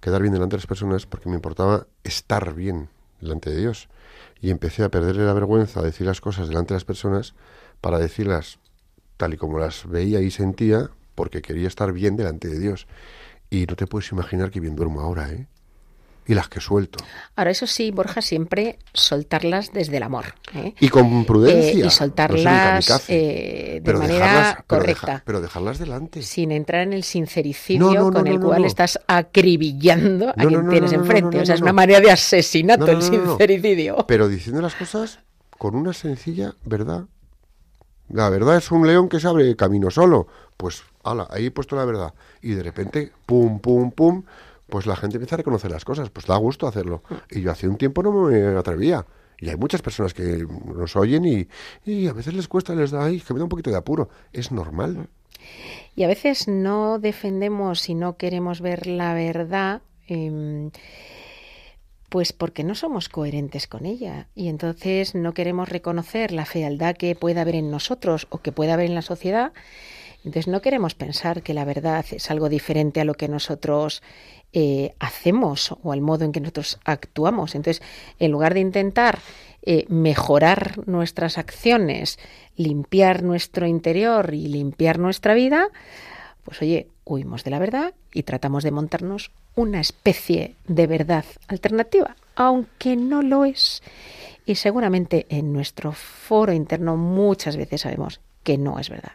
[0.01, 2.89] quedar bien delante de las personas porque me importaba estar bien
[3.21, 3.87] delante de Dios.
[4.41, 7.35] Y empecé a perderle la vergüenza a decir las cosas delante de las personas
[7.79, 8.59] para decirlas
[9.17, 12.87] tal y como las veía y sentía porque quería estar bien delante de Dios.
[13.49, 15.47] Y no te puedes imaginar que bien duermo ahora, ¿eh?
[16.27, 17.03] Y las que suelto.
[17.35, 20.25] Ahora, eso sí, Borja, siempre soltarlas desde el amor.
[20.53, 20.75] ¿eh?
[20.79, 21.71] Y con prudencia.
[21.71, 23.75] Eh, y no ser un soltarlas kamikaze.
[23.77, 25.07] eh, de manera dejarlas- pero correcta.
[25.07, 26.21] deja- pero dejarlas delante.
[26.21, 30.69] sin entrar en el sincericidio No, no, no, con el cual estás acribillando a quien
[30.69, 31.39] tienes enfrente.
[31.39, 34.05] o sea, es una manera de asesinato el sincericidio.
[34.07, 35.19] Pero diciendo las cosas
[35.57, 37.05] con una sencilla verdad.
[38.09, 40.27] La verdad es un león que se abre camino solo.
[40.57, 42.13] Pues, ala, ahí he puesto la verdad.
[42.41, 44.23] Y de repente, pum, pum, pum,
[44.71, 46.09] pues la gente empieza a reconocer las cosas.
[46.09, 47.03] Pues da gusto hacerlo.
[47.29, 49.05] Y yo hace un tiempo no me atrevía.
[49.37, 51.47] Y hay muchas personas que nos oyen y,
[51.83, 54.09] y a veces les cuesta, les da, ay, que me da un poquito de apuro.
[54.31, 55.09] Es normal.
[55.95, 60.71] Y a veces no defendemos y no queremos ver la verdad, em,
[62.09, 64.27] pues porque no somos coherentes con ella.
[64.35, 68.75] Y entonces no queremos reconocer la fealdad que pueda haber en nosotros o que pueda
[68.75, 69.51] haber en la sociedad.
[70.23, 74.03] Entonces no queremos pensar que la verdad es algo diferente a lo que nosotros
[74.53, 77.55] eh, hacemos o al modo en que nosotros actuamos.
[77.55, 77.81] Entonces,
[78.19, 79.19] en lugar de intentar
[79.63, 82.19] eh, mejorar nuestras acciones,
[82.55, 85.69] limpiar nuestro interior y limpiar nuestra vida,
[86.43, 92.15] pues oye, huimos de la verdad y tratamos de montarnos una especie de verdad alternativa,
[92.35, 93.81] aunque no lo es.
[94.45, 99.13] Y seguramente en nuestro foro interno muchas veces sabemos que no es verdad.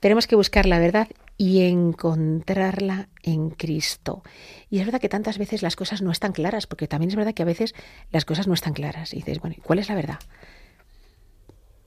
[0.00, 4.22] Tenemos que buscar la verdad y encontrarla en Cristo.
[4.70, 7.34] Y es verdad que tantas veces las cosas no están claras, porque también es verdad
[7.34, 7.74] que a veces
[8.10, 9.12] las cosas no están claras.
[9.12, 10.18] Y dices, bueno, ¿cuál es la verdad?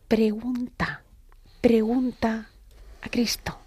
[0.08, 1.04] Pregunta,
[1.62, 2.50] pregunta
[3.02, 3.58] a Cristo.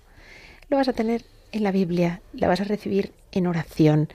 [0.68, 4.08] Lo vas a tener en la Biblia, la vas a recibir en oración,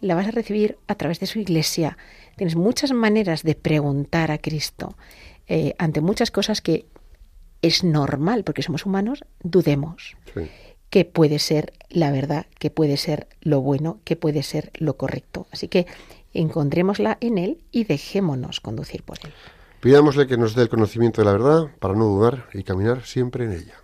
[0.00, 1.98] la vas a recibir a través de su iglesia.
[2.36, 4.96] Tienes muchas maneras de preguntar a Cristo
[5.46, 6.86] eh, ante muchas cosas que
[7.62, 10.16] es normal, porque somos humanos, dudemos.
[10.34, 10.48] Sí.
[10.90, 15.46] Que puede ser la verdad, que puede ser lo bueno, que puede ser lo correcto.
[15.50, 15.86] Así que
[16.32, 19.32] encontrémosla en Él y dejémonos conducir por Él.
[19.80, 23.44] Pidámosle que nos dé el conocimiento de la verdad para no dudar y caminar siempre
[23.44, 23.74] en ella.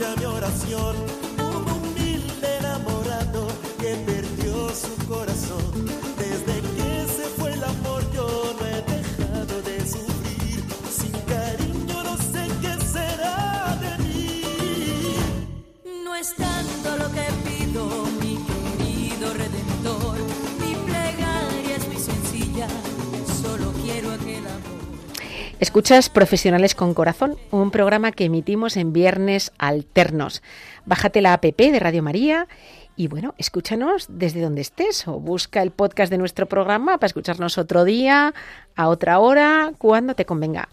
[0.00, 0.96] Escucha mi oración.
[1.38, 3.46] Un humilde enamorado
[3.78, 5.86] que perdió su corazón.
[6.16, 10.64] Desde que se fue el amor yo no he dejado de sufrir.
[10.90, 14.42] Sin cariño no sé qué será de mí.
[16.04, 18.06] No es tanto lo que pido,
[25.60, 30.42] Escuchas Profesionales con Corazón, un programa que emitimos en viernes alternos.
[30.86, 32.48] Bájate la app de Radio María
[32.96, 37.58] y bueno, escúchanos desde donde estés o busca el podcast de nuestro programa para escucharnos
[37.58, 38.32] otro día,
[38.74, 40.70] a otra hora, cuando te convenga.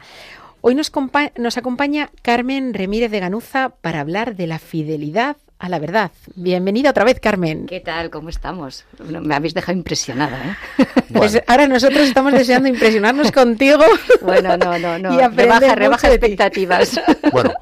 [0.61, 0.89] Hoy nos,
[1.35, 6.11] nos acompaña Carmen Remírez de Ganuza para hablar de la fidelidad a la verdad.
[6.35, 7.65] Bienvenida otra vez, Carmen.
[7.65, 8.09] ¿Qué tal?
[8.09, 8.85] ¿Cómo estamos?
[8.99, 10.37] Bueno, me habéis dejado impresionada,
[10.77, 10.85] ¿eh?
[11.13, 13.83] Pues ahora nosotros estamos deseando impresionarnos contigo.
[14.21, 15.13] Bueno, no, no, no.
[15.19, 16.99] Y Rebaja, rebaja expectativas.
[17.31, 17.53] Bueno,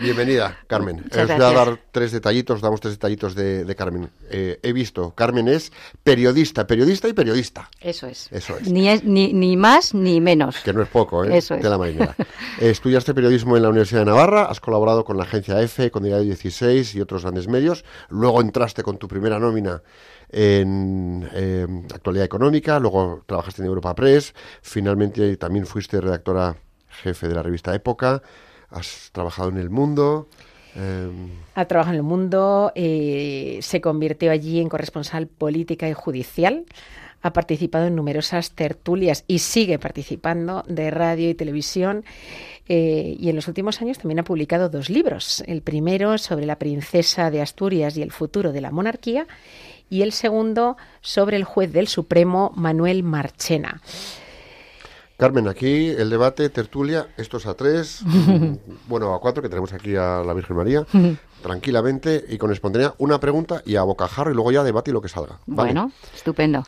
[0.00, 0.96] bienvenida, Carmen.
[1.02, 4.10] Muchas Os voy a dar tres detallitos, damos tres detallitos de, de Carmen.
[4.30, 7.68] Eh, he visto, Carmen es periodista, periodista y periodista.
[7.80, 8.30] Eso es.
[8.32, 8.68] Eso es.
[8.70, 10.56] Ni, es- ni, ni más ni menos.
[10.64, 11.36] Que no es poco, ¿eh?
[11.36, 11.62] Eso es.
[11.62, 12.14] De la marinera.
[12.60, 16.02] Eh, estudiaste periodismo en la Universidad de Navarra, has colaborado con la agencia EFE, con
[16.02, 17.84] Diario 16 y otros grandes medios.
[18.08, 19.82] Luego entraste con tu primera nómina
[20.30, 26.56] en eh, Actualidad Económica, luego trabajaste en Europa Press, finalmente también fuiste redactora
[27.02, 28.22] jefe de la revista Época,
[28.72, 30.28] has trabajado en El Mundo.
[30.76, 31.10] eh,
[31.54, 36.64] Ha trabajado en el mundo, eh, se convirtió allí en corresponsal política y judicial,
[37.20, 42.04] ha participado en numerosas tertulias y sigue participando de radio y televisión.
[42.68, 45.42] eh, y en los últimos años también ha publicado dos libros.
[45.46, 49.26] El primero sobre la princesa de Asturias y el futuro de la monarquía
[49.90, 53.82] y el segundo sobre el juez del Supremo Manuel Marchena.
[55.16, 58.02] Carmen, aquí el debate, tertulia, estos a tres,
[58.88, 60.86] bueno, a cuatro, que tenemos aquí a la Virgen María,
[61.42, 65.00] tranquilamente y con espontaneidad, una pregunta y a bocajarro y luego ya debate y lo
[65.00, 65.38] que salga.
[65.46, 65.72] ¿vale?
[65.72, 66.64] Bueno, estupendo.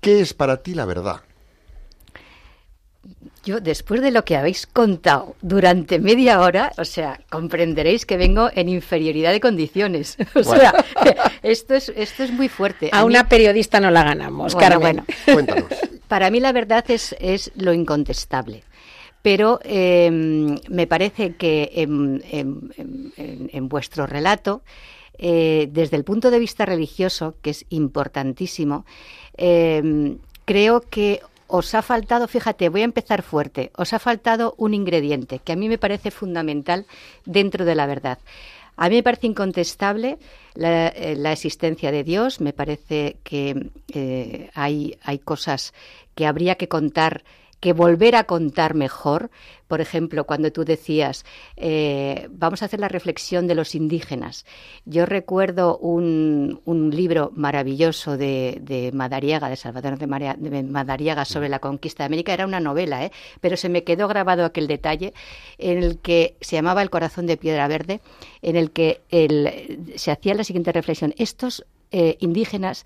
[0.00, 1.20] ¿Qué es para ti la verdad?
[3.44, 8.48] Yo, después de lo que habéis contado durante media hora, o sea, comprenderéis que vengo
[8.54, 10.16] en inferioridad de condiciones.
[10.34, 10.72] O sea,
[11.42, 12.88] esto es, esto es muy fuerte.
[12.92, 15.04] A mí- una periodista no la ganamos, Bueno, Carmen.
[15.04, 15.04] bueno.
[15.46, 15.80] Cuéntanos.
[16.08, 18.62] Para mí la verdad es, es lo incontestable.
[19.22, 20.10] Pero eh,
[20.68, 22.72] me parece que en, en-
[23.16, 24.62] en- en vuestro relato,
[25.16, 28.84] eh, desde el punto de vista religioso, que es importantísimo,
[29.36, 31.20] eh, creo que
[31.56, 35.56] os ha faltado, fíjate, voy a empezar fuerte, os ha faltado un ingrediente que a
[35.56, 36.84] mí me parece fundamental
[37.26, 38.18] dentro de la verdad.
[38.76, 40.18] A mí me parece incontestable
[40.54, 45.74] la, eh, existencia de Dios, me parece que eh, hay, hay cosas
[46.16, 47.22] que habría que contar
[47.64, 49.30] que volver a contar mejor.
[49.68, 51.24] Por ejemplo, cuando tú decías,
[51.56, 54.44] eh, vamos a hacer la reflexión de los indígenas.
[54.84, 61.58] Yo recuerdo un, un libro maravilloso de, de Madariaga, de Salvador de, Madariaga, sobre la
[61.58, 62.34] conquista de América.
[62.34, 63.12] Era una novela, ¿eh?
[63.40, 65.14] pero se me quedó grabado aquel detalle
[65.56, 68.02] en el que se llamaba El corazón de piedra verde,
[68.42, 69.00] en el que
[69.96, 71.14] se hacía la siguiente reflexión.
[71.16, 71.64] Estos
[71.96, 72.84] eh, indígenas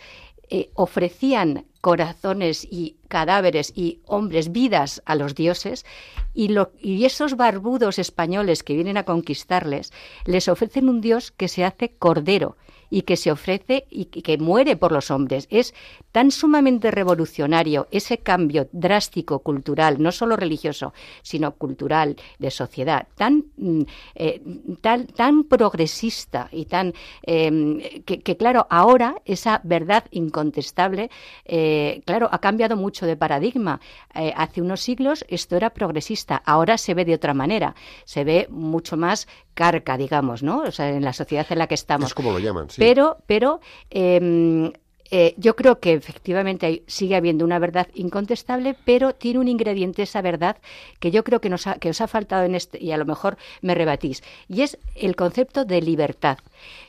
[0.51, 5.87] eh, ofrecían corazones y cadáveres y hombres, vidas a los dioses,
[6.35, 9.93] y, lo, y esos barbudos españoles que vienen a conquistarles
[10.25, 12.57] les ofrecen un dios que se hace cordero
[12.91, 15.47] y que se ofrece y que muere por los hombres.
[15.51, 15.75] Es
[16.13, 23.45] tan sumamente revolucionario ese cambio drástico cultural, no solo religioso, sino cultural, de sociedad, tan,
[23.57, 23.83] mm,
[24.15, 24.41] eh,
[24.81, 31.11] tan, tan progresista y tan em, que, claro, ahora esa verdad incontestable,
[31.45, 33.81] eh, claro, ha cambiado mucho de paradigma.
[34.15, 37.75] Eh, hace unos siglos esto era progresista, ahora se ve de otra manera,
[38.05, 40.63] se ve mucho más carca, digamos, ¿no?
[40.63, 42.11] O sea, en la sociedad en la que estamos.
[42.11, 42.78] Es como lo llaman, sí.
[42.79, 43.61] Pero, pero
[43.91, 44.73] em,
[45.11, 50.21] eh, yo creo que efectivamente sigue habiendo una verdad incontestable, pero tiene un ingrediente esa
[50.21, 50.59] verdad
[51.01, 53.39] que yo creo que, nos que os ha faltado en este, y a lo mejor
[53.63, 56.39] me rebatís, y es el concepto de libertad.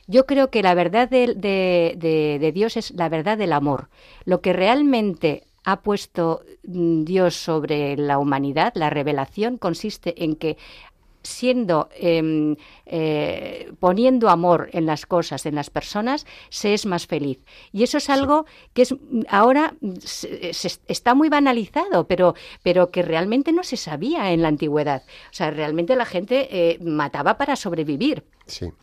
[0.06, 3.88] Yo creo que la verdad de, de Dios es la verdad del amor.
[4.24, 10.56] Lo que realmente ha puesto mm, Dios sobre la humanidad, la revelación consiste en que
[11.22, 12.56] siendo em,
[12.86, 17.38] eh, poniendo amor en las cosas, en las personas, se es más feliz.
[17.72, 18.94] Y eso es algo que es
[19.28, 20.52] ahora se,
[20.88, 25.02] está muy banalizado, pero, pero que realmente no se sabía en la antigüedad.
[25.30, 28.24] O sea, realmente la gente eh, mataba para sobrevivir.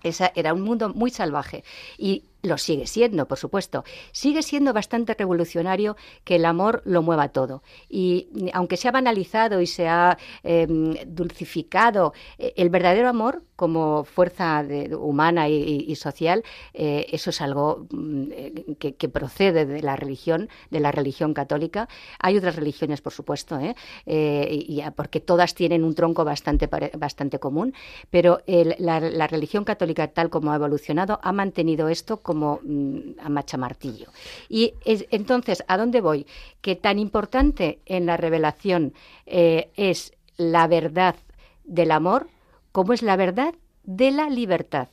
[0.03, 1.63] Esa era un mundo muy salvaje.
[1.97, 3.84] Y lo sigue siendo, por supuesto.
[4.11, 7.63] Sigue siendo bastante revolucionario que el amor lo mueva todo.
[7.89, 14.03] Y aunque se ha banalizado y se ha em, dulcificado, eh, el verdadero amor como
[14.03, 14.63] fuerza
[14.99, 16.43] humana y, social,
[16.76, 21.89] eh, eso es algo mm, eh, que, procede de la religión, de la religión católica.
[22.20, 23.59] Hay otras religiones, por supuesto,
[24.05, 27.74] y, porque todas tienen un tronco bastante, bastante común,
[28.11, 34.08] pero la religión católica, tal como ha evolucionado, ha mantenido esto como mm, a machamartillo.
[34.49, 36.26] Y entonces, ¿a dónde voy?
[36.62, 38.93] Que tan importante en la revelación
[39.26, 41.16] eh, es la verdad
[41.64, 42.28] del amor
[42.72, 43.55] como es la verdad
[43.86, 44.89] de la libertad.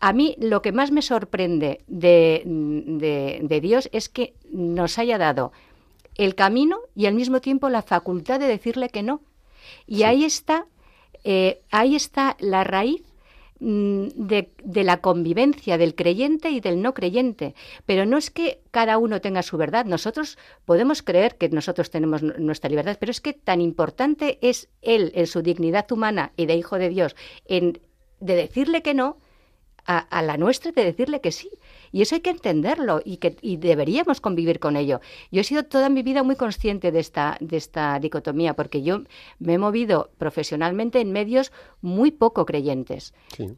[0.00, 5.52] A mí lo que más me sorprende de, de, Dios es que nos haya dado
[6.16, 9.20] el camino y al mismo tiempo la facultad de decirle que no.
[9.86, 10.66] Y ahí está,
[11.24, 13.02] eh, ahí está la raíz
[13.66, 17.54] Mm, de, la convivencia del creyente y del no creyente.
[17.86, 19.86] Pero no es que cada uno tenga su verdad.
[19.86, 20.36] Nosotros
[20.66, 25.26] podemos creer que nosotros tenemos nuestra libertad, pero es que tan importante es él en
[25.26, 27.80] su dignidad humana y de hijo de Dios en
[28.20, 29.16] de decirle que no
[29.86, 31.50] a, a la nuestra de decirle que sí.
[31.94, 35.00] Y eso hay que entenderlo y, que, y deberíamos convivir con ello.
[35.30, 39.02] Yo he sido toda mi vida muy consciente de esta, de esta dicotomía, porque yo
[39.38, 41.52] me he movido profesionalmente en medios
[41.84, 43.12] muy poco creyentes.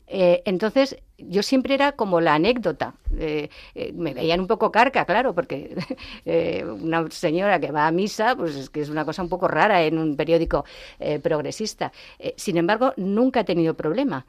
[0.09, 2.95] Eh, entonces, yo siempre era como la anécdota.
[3.17, 5.77] Eh, eh, me veían un poco carca, claro, porque
[6.83, 9.85] una señora que va a misa, pues es que es una cosa un poco rara
[9.85, 10.65] en un periódico
[11.23, 11.93] progresista.
[12.35, 14.27] sin embargo, nunca he tenido problema.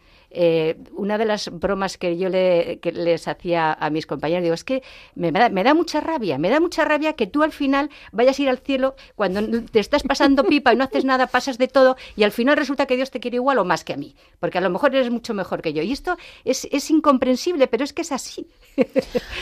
[0.95, 4.63] una de las bromas que yo le, que les hacía a mis compañeros, digo, es
[4.63, 4.83] que
[5.15, 8.37] me da, me da mucha rabia, me da mucha rabia que tú al final vayas
[8.37, 11.67] a ir al cielo cuando te estás pasando pipa y no haces nada, pasas de
[11.67, 14.13] todo y al final resulta que Dios te quiere igual o más que a mí,
[14.39, 15.81] porque a lo mejor eres mucho mejor que yo.
[15.81, 18.45] Y esto es, es incomprensible, pero es que es así.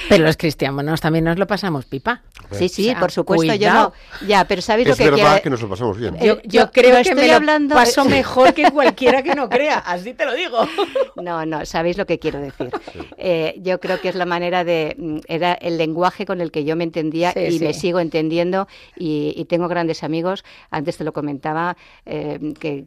[0.07, 2.21] Pero los cristianos también nos lo pasamos pipa.
[2.51, 3.93] Sí, sí, por supuesto, yo no.
[4.25, 6.15] Ya, pero ¿sabéis lo que Es verdad que nos lo pasamos bien.
[6.19, 7.75] Yo, yo creo que me hablando...
[7.75, 10.57] paso mejor que cualquiera que no crea, así te lo digo.
[11.21, 12.69] No, no, sabéis lo que quiero decir.
[13.17, 14.95] Eh, yo creo que es la manera de...
[14.97, 19.45] Mm, era el lenguaje con el que yo me entendía y me sigo entendiendo y,
[19.45, 20.43] tengo grandes amigos.
[20.69, 22.85] Antes te lo comentaba, eh, que,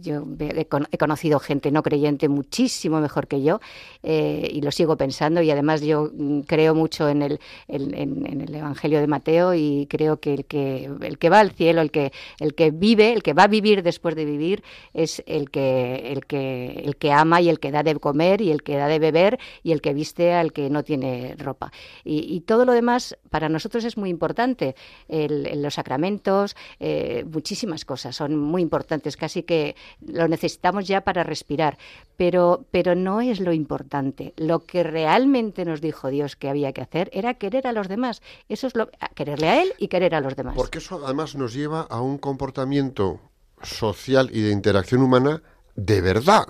[0.00, 0.22] yo
[0.60, 3.60] he, conocido gente no creyente muchísimo mejor que yo
[4.02, 9.00] eh, y lo sigo pensando y además yo mm, creo mucho en el, el Evangelio
[9.00, 13.12] de Mateo y creo que el, que el va al cielo, el que, el vive,
[13.12, 17.48] el que va a vivir después de vivir es el que, el el ama y
[17.48, 20.32] el que da de comer y el que da de beber y el que viste
[20.32, 21.72] al que no tiene ropa.
[22.04, 24.74] Y, todo lo demás para nosotros es muy importante.
[25.08, 30.49] los sacramentos, eh, muchísimas cosas son muy importantes, casi que lo necesitamos
[30.82, 31.78] ya para respirar.
[32.16, 34.34] Pero, pero no es lo importante.
[34.36, 38.22] Lo que realmente nos dijo Dios que había que hacer era querer a los demás.
[38.48, 40.54] Eso es lo, quererle a Él y querer a los demás.
[40.56, 43.20] Porque eso además nos lleva a un comportamiento
[43.62, 45.42] social y de interacción humana
[45.76, 46.46] de verdad.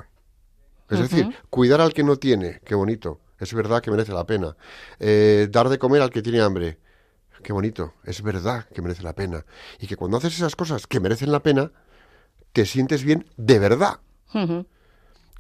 [0.88, 4.57] Es decir, cuidar al que no tiene, qué bonito es verdad que merece la pena.
[5.01, 6.78] Eh, dar de comer al que tiene hambre,
[7.42, 9.44] qué bonito, es verdad que merece la pena.
[9.80, 11.72] Y que cuando haces esas cosas que merecen la pena,
[12.53, 14.01] te sientes bien de verdad.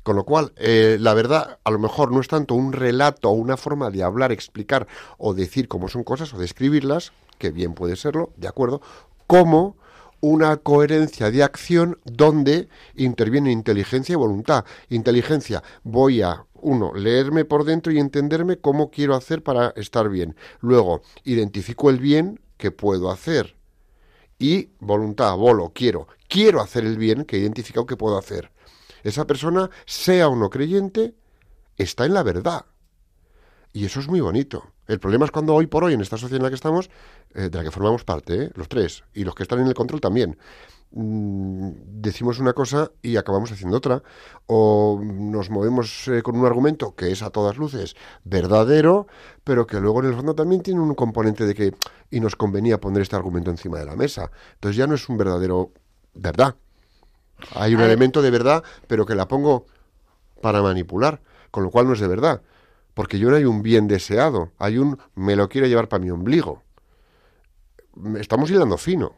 [0.02, 3.32] Con lo cual, eh, la verdad, a lo mejor no es tanto un relato o
[3.32, 4.86] una forma de hablar, explicar
[5.18, 8.80] o decir cómo son cosas o describirlas, que bien puede serlo, de acuerdo,
[9.26, 9.76] como
[10.20, 14.64] una coherencia de acción donde interviene inteligencia y voluntad.
[14.88, 20.36] Inteligencia, voy a, uno, leerme por dentro y entenderme cómo quiero hacer para estar bien.
[20.60, 23.59] Luego, identifico el bien que puedo hacer.
[24.40, 26.08] Y voluntad, volo, quiero.
[26.26, 28.50] Quiero hacer el bien que he identificado que puedo hacer.
[29.04, 31.14] Esa persona, sea o no creyente,
[31.76, 32.64] está en la verdad.
[33.72, 34.64] Y eso es muy bonito.
[34.86, 36.90] El problema es cuando hoy por hoy, en esta sociedad en la que estamos,
[37.34, 38.50] eh, de la que formamos parte, ¿eh?
[38.54, 40.36] los tres, y los que están en el control también,
[40.90, 44.02] mm, decimos una cosa y acabamos haciendo otra,
[44.46, 47.94] o nos movemos eh, con un argumento que es a todas luces
[48.24, 49.06] verdadero,
[49.44, 51.72] pero que luego en el fondo también tiene un componente de que,
[52.10, 54.32] y nos convenía poner este argumento encima de la mesa.
[54.54, 55.70] Entonces ya no es un verdadero
[56.14, 56.56] verdad.
[57.54, 59.66] Hay un elemento de verdad, pero que la pongo
[60.42, 61.20] para manipular,
[61.52, 62.42] con lo cual no es de verdad.
[62.94, 66.10] Porque yo no hay un bien deseado, hay un me lo quiero llevar para mi
[66.10, 66.62] ombligo.
[68.18, 69.14] Estamos hilando fino.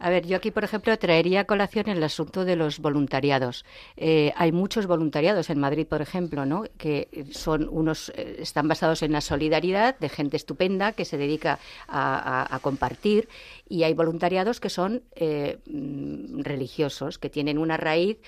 [0.00, 3.64] A ver, yo aquí, por ejemplo, traería a colación el asunto de los voluntariados.
[3.96, 6.64] Eh, hay muchos voluntariados en Madrid, por ejemplo, ¿no?
[6.78, 11.58] que son unos eh, están basados en la solidaridad de gente estupenda que se dedica
[11.88, 13.28] a, a- a compartir
[13.68, 18.18] y hay voluntariados que son eh, mm, religiosos, que tienen una raíz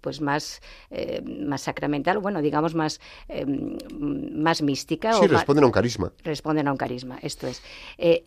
[0.00, 0.60] pues más,
[1.26, 5.12] más sacramental, bueno, digamos más, mm, más mística.
[5.12, 6.12] Sí, o responden a un carisma.
[6.24, 7.18] responden a un carisma.
[7.22, 7.62] Esto es.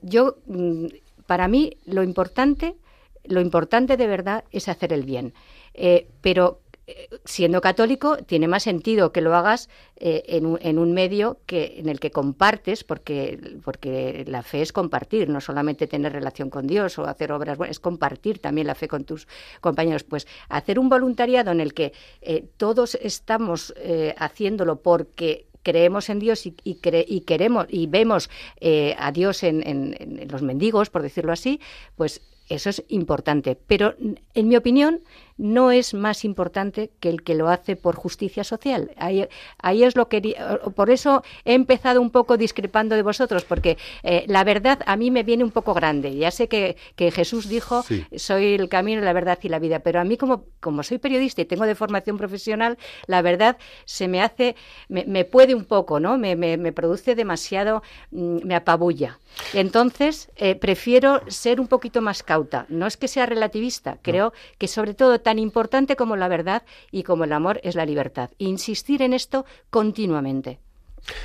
[0.02, 0.86] Yo, mm,
[1.28, 2.76] para mí, lo importante,
[3.24, 5.34] lo importante de verdad es hacer el bien.
[5.74, 10.78] Eh, pero eh, siendo católico tiene más sentido que lo hagas eh, en, un, en
[10.78, 15.88] un medio que en el que compartes porque porque la fe es compartir no solamente
[15.88, 19.28] tener relación con Dios o hacer obras buenas es compartir también la fe con tus
[19.62, 26.10] compañeros pues hacer un voluntariado en el que eh, todos estamos eh, haciéndolo porque creemos
[26.10, 28.30] en Dios y, y, cre- y queremos y vemos
[28.62, 31.60] eh, a Dios en, en- en los mendigos, por decirlo así,
[31.98, 33.58] pues eso es importante.
[33.68, 33.96] Pero
[34.36, 35.02] en mi opinión
[35.38, 38.92] no es más importante que el que lo hace por justicia social.
[38.98, 39.28] Ahí,
[39.60, 40.36] ahí es lo que
[40.76, 45.12] por eso he empezado un poco discrepando de vosotros, porque eh, la verdad a mí
[45.12, 46.16] me viene un poco grande.
[46.16, 48.06] Ya sé que, que Jesús dijo Sí.
[48.16, 49.80] soy el camino, la verdad y la vida.
[49.80, 52.78] Pero a mí, como, como soy periodista y tengo de formación profesional,
[53.08, 54.56] la verdad se me hace,
[54.88, 56.18] me, me puede un poco, ¿no?
[56.18, 59.20] Me, me- me produce demasiado, mm, me apabulla.
[59.54, 62.66] Entonces, eh, prefiero ser un poquito más cauta.
[62.70, 66.62] No es que sea relativista, creo que sobre todo tan importante como la verdad
[66.92, 68.30] y como el amor es la libertad.
[68.38, 70.60] Insistir en esto continuamente.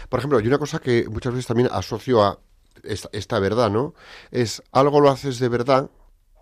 [0.08, 2.38] Por ejemplo, hay una cosa que muchas veces también asocio a
[2.82, 3.94] esta, esta verdad, ¿no?
[4.30, 5.90] Es algo lo haces de verdad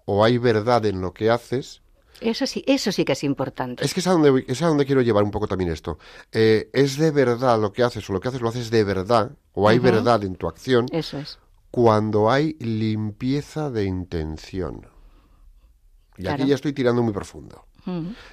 [0.05, 1.83] o hay verdad en lo que haces.
[2.21, 3.85] Eso sí, eso sí que es importante.
[3.85, 5.99] Es que es a donde, es a donde quiero llevar un poco también esto.
[6.31, 9.33] Eh, ¿Es de verdad lo que haces o lo que haces lo haces de verdad
[9.53, 11.41] o hay verdad en tu acción Eso es.
[11.73, 14.87] cuando hay limpieza de intención?
[16.19, 16.43] Y Claro.
[16.43, 17.65] aquí ya estoy tirando muy profundo.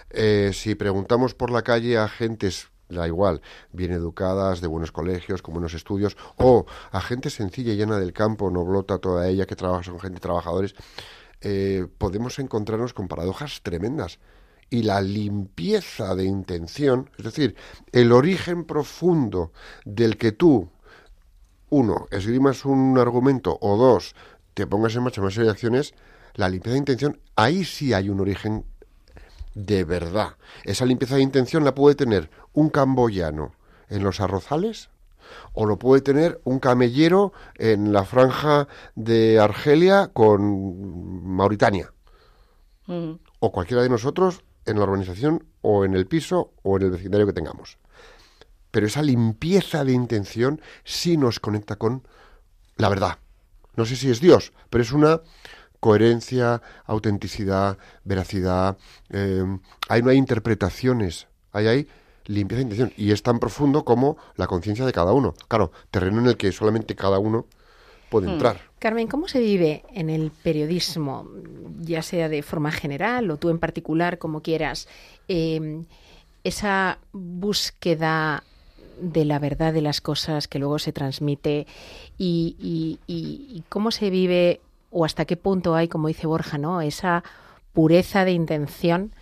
[0.09, 5.41] Eh, si preguntamos por la calle a gentes, da igual, bien educadas, de buenos colegios,
[5.41, 9.55] con buenos estudios, o a gente sencilla y llena del campo, noblota toda ella, que
[9.55, 10.75] trabaja, son gente trabajadores,
[11.41, 14.19] eh, podemos encontrarnos con paradojas tremendas.
[14.69, 17.55] Y la limpieza de intención, es decir,
[17.91, 19.51] el origen profundo
[19.85, 20.69] del que tú,
[21.69, 24.15] uno, esgrimas un argumento, o dos,
[24.55, 25.93] te pongas en marcha una serie de acciones,
[26.35, 28.65] la limpieza de intención, ahí sí hay un origen
[29.53, 30.35] de verdad.
[30.63, 33.53] Esa limpieza de intención la puede tener un camboyano
[33.89, 34.89] en los arrozales
[35.53, 41.91] o lo puede tener un camellero en la franja de Argelia con Mauritania
[42.87, 43.19] Ujú.
[43.39, 47.25] o cualquiera de nosotros en la urbanización o en el piso o en el vecindario
[47.25, 47.77] que tengamos.
[48.71, 52.07] Pero esa limpieza de intención sí nos conecta con
[52.75, 53.19] la verdad.
[53.75, 55.21] No sé si es Dios, pero es una
[55.85, 58.75] coherencia, autenticidad, veracidad.
[59.11, 59.45] eh,
[59.87, 61.87] ahí no hay interpretaciones, ahí hay
[62.25, 62.93] limpieza de intención.
[62.97, 65.35] Y es tan profundo como la conciencia de cada uno.
[65.47, 67.45] Claro, terreno en el que solamente cada uno
[68.09, 68.57] puede entrar.
[68.79, 71.29] Carmen, ¿cómo se vive en el periodismo,
[71.81, 74.87] ya sea de forma general o tú en particular, como quieras,
[75.27, 75.83] eh,
[76.43, 78.43] esa búsqueda
[78.99, 81.67] de la verdad de las cosas que luego se transmite
[82.17, 84.61] y, y- y- y cómo se vive
[84.97, 86.79] o hasta qué punto hay, como dice Borja, ¿no?
[86.79, 87.21] esa
[87.73, 89.13] pureza de intención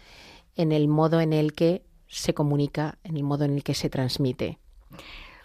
[0.55, 3.89] en el modo en el que se comunica, en el modo en el que se
[3.89, 4.59] transmite?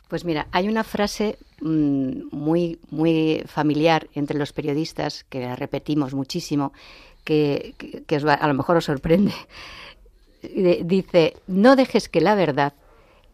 [0.07, 6.12] Pues mira, hay una frase mm, muy, muy familiar entre los periodistas, que la repetimos
[6.12, 6.74] muchísimo,
[7.24, 7.74] que,
[8.26, 9.33] a lo mejor os sorprende.
[10.43, 12.74] eh, dice, no dejes que la verdad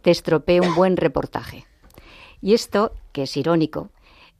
[0.02, 1.66] te estropee un buen reportaje.
[2.40, 3.90] Y esto, que es irónico,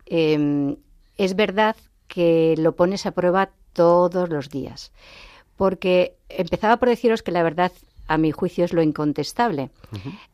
[0.06, 0.76] em,
[1.16, 1.74] es verdad
[2.08, 4.92] que lo pones a prueba todos los días.
[5.56, 7.72] Porque empezaba por deciros que la verdad,
[8.08, 9.70] a mi juicio, es lo incontestable.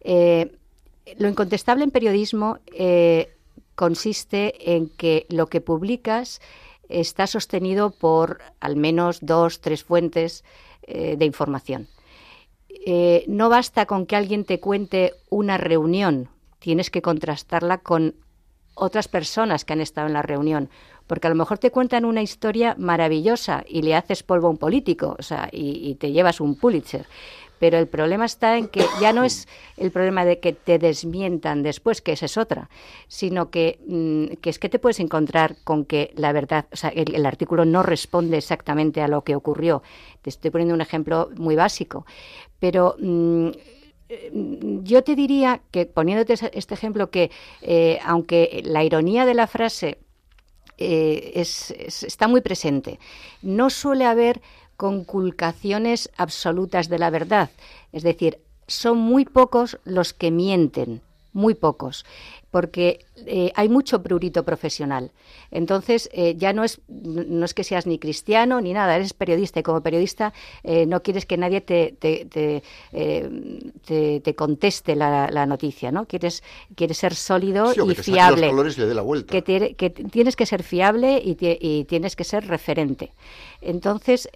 [0.00, 0.56] Eh,
[1.18, 3.34] lo incontestable en periodismo eh,
[3.74, 6.40] consiste en que lo que publicas
[6.88, 10.44] está sostenido por al menos dos, tres fuentes
[10.82, 11.88] eh, de información.
[13.26, 18.14] no basta con que alguien te cuente una reunión, tienes que contrastarla con
[18.74, 20.70] otras personas que han estado en la reunión,
[21.10, 24.58] porque a lo mejor te cuentan una historia maravillosa y le haces polvo a un
[24.58, 27.04] político, o sea, y, te llevas un Pulitzer.
[27.58, 31.64] Pero el problema está en que ya no es el problema de que te desmientan
[31.64, 32.70] después, que esa es otra,
[33.08, 37.26] sino que, mm, es que te puedes encontrar con que la verdad, o sea, el,
[37.26, 39.82] artículo no responde exactamente a lo que ocurrió.
[40.22, 42.06] Te estoy poniendo un ejemplo muy básico,
[42.60, 43.48] pero mm,
[44.84, 47.32] yo te diría que, poniéndote este ejemplo, que
[47.62, 49.98] eh, aunque la ironía de la frase
[50.80, 52.98] eh, está muy presente.
[53.42, 54.40] No suele haber
[54.76, 57.50] conculcaciones absolutas de la verdad.
[57.92, 61.02] Es decir, son muy pocos los que mienten,
[61.32, 62.04] muy pocos
[62.50, 65.12] porque eh, hay mucho prurito profesional.
[65.50, 69.60] Entonces, eh, ya no es, no es que seas ni cristiano ni nada, eres periodista
[69.60, 70.32] y como periodista
[70.64, 72.26] eh, no quieres que nadie te, te,
[72.90, 76.06] te, conteste la, noticia, ¿no?
[76.06, 76.42] Quieres,
[76.74, 78.48] quieres ser sólido y fiable.
[79.42, 83.12] Que, que, tienes que ser fiable y, y tienes que ser referente.
[83.60, 84.28] Entonces,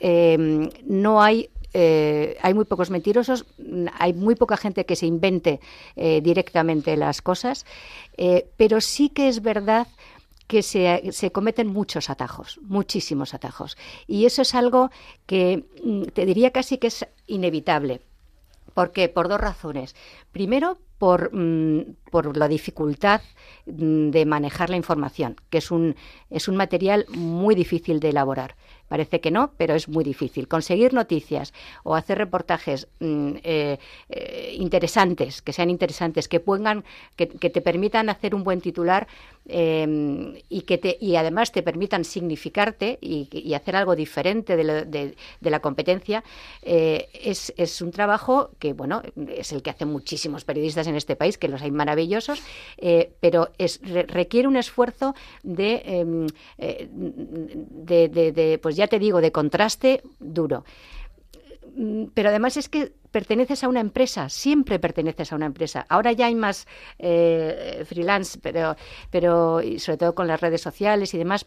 [0.85, 3.45] no hay eh, hay muy pocos mentirosos,
[3.99, 5.61] hay muy poca gente que se invente
[5.97, 7.67] eh, directamente las cosas,
[8.17, 9.89] eh, pero sí que es verdad
[10.47, 13.77] que se, cometen muchos atajos, muchísimos atajos.
[14.07, 14.91] Y eso es algo
[15.27, 18.03] que mm, te diría casi que es inevitable.
[18.73, 19.09] ¿Por qué?
[19.09, 19.97] Por dos razones.
[20.31, 23.21] Primero, por, mm, por, la dificultad
[23.67, 25.97] mm, de manejar la información, que es un,
[26.31, 28.55] es un material muy difícil de elaborar.
[28.89, 30.47] Parece que no, pero es muy difícil.
[30.47, 31.53] Conseguir noticias
[31.85, 33.79] o hacer reportajes mm, eh,
[34.11, 36.85] eh, interesantes, que sean interesantes, que pongan,
[37.17, 39.07] que, te permitan hacer un buen titular
[39.47, 45.61] em, y que te, y además te permitan significarte y, hacer algo diferente de, la
[45.61, 46.25] competencia,
[46.63, 51.17] eh, es, es, un trabajo que, bueno, es el que hacen muchísimos periodistas en este
[51.17, 52.43] país, que los hay maravillosos,
[53.21, 56.27] pero es, requiere un esfuerzo de, em,
[56.59, 60.65] de, de pues ya te digo, de contraste duro.
[61.77, 65.87] Mm, pero además es que perteneces a una empresa, siempre perteneces a una empresa.
[65.89, 66.67] Ahora ya hay más
[66.99, 68.77] eh, freelance, pero,
[69.11, 71.47] pero sobre todo con las redes sociales y demás,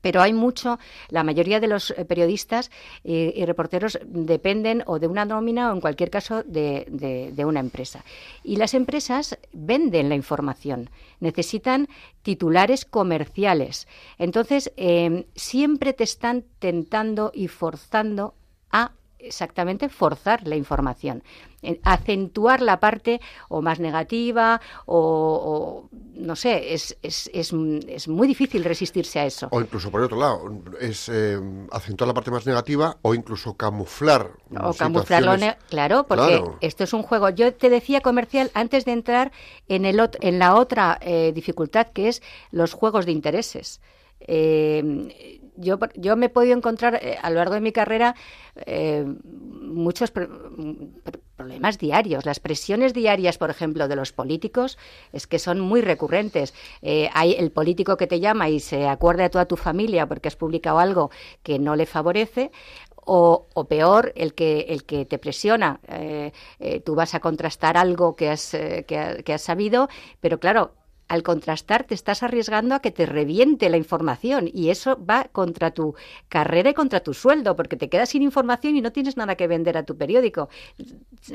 [0.00, 0.78] pero hay mucho,
[1.08, 2.70] la mayoría de los eh, periodistas
[3.04, 8.04] y, reporteros dependen o de una nómina o en cualquier caso de, una empresa.
[8.42, 10.90] Y las empresas venden la información,
[11.20, 11.88] necesitan
[12.22, 13.86] titulares comerciales.
[14.18, 18.34] Entonces, em, siempre te están tentando y forzando
[18.70, 21.22] a exactamente forzar la información,
[21.82, 27.52] acentuar la parte o más negativa o, no sé, es, es, es,
[27.88, 29.48] es, muy difícil resistirse a eso.
[29.50, 31.38] O incluso por otro lado, es eh,
[31.72, 34.30] acentuar la parte más negativa o incluso camuflar.
[34.62, 35.34] O camuflarlo,
[35.68, 37.30] claro, porque esto es un juego.
[37.30, 39.32] Yo te decía comercial antes de entrar
[39.68, 43.80] en, el, en la otra eh, dificultad que es los juegos de intereses.
[44.20, 48.14] Eh, yo, yo me he podido encontrar eh, a lo largo de mi carrera
[48.54, 52.24] eh, muchos problemas diarios.
[52.24, 54.78] Las presiones diarias, por ejemplo, de los políticos
[55.12, 56.54] es que son muy recurrentes.
[56.82, 60.28] Eh, hay el político que te llama y se acuerda de toda tu familia porque
[60.28, 61.10] has publicado algo
[61.42, 62.50] que no le favorece.
[63.08, 65.78] O, o, peor, el que, el que te presiona.
[66.84, 69.88] tú vas a contrastar algo que has, que has sabido,
[70.20, 70.72] pero claro,
[71.08, 75.70] al contrastar te estás arriesgando a que te reviente la información y eso va contra
[75.70, 75.94] tu
[76.28, 79.46] carrera y contra tu sueldo porque te quedas sin información y no tienes nada que
[79.46, 80.48] vender a tu periódico.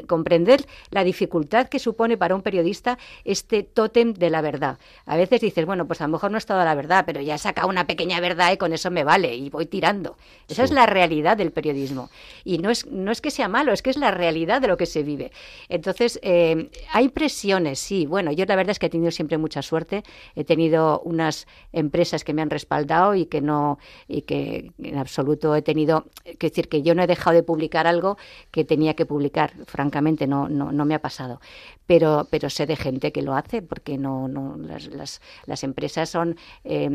[0.08, 4.78] Comprender la dificultad que supone para un periodista este tótem de la verdad.
[5.06, 7.36] A veces dices, bueno, pues a lo mejor no es toda la verdad, pero ya
[7.36, 10.18] he sacado una pequeña verdad y con eso me vale y voy tirando.
[10.48, 12.10] Esa es la realidad del periodismo.
[12.44, 14.78] Y no es, no es que sea malo, es que es la realidad de lo
[14.78, 15.32] que se vive.
[15.70, 18.06] Entonces, eh, hay presiones, sí.
[18.06, 20.04] Bueno, yo la verdad es que he tenido siempre muchas mucha suerte.
[20.36, 25.56] He tenido unas empresas que me han respaldado y que no y que en absoluto
[25.56, 28.18] he tenido que decir que yo no he dejado de publicar algo
[28.52, 29.54] que tenía que publicar.
[29.66, 31.40] Francamente, no no, no me ha pasado.
[31.88, 36.10] Pero pero sé de gente que lo hace porque no no las, las, las empresas
[36.10, 36.90] son eh,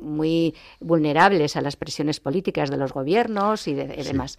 [0.00, 4.38] muy vulnerables a las presiones políticas de los gobiernos y, de, y demás.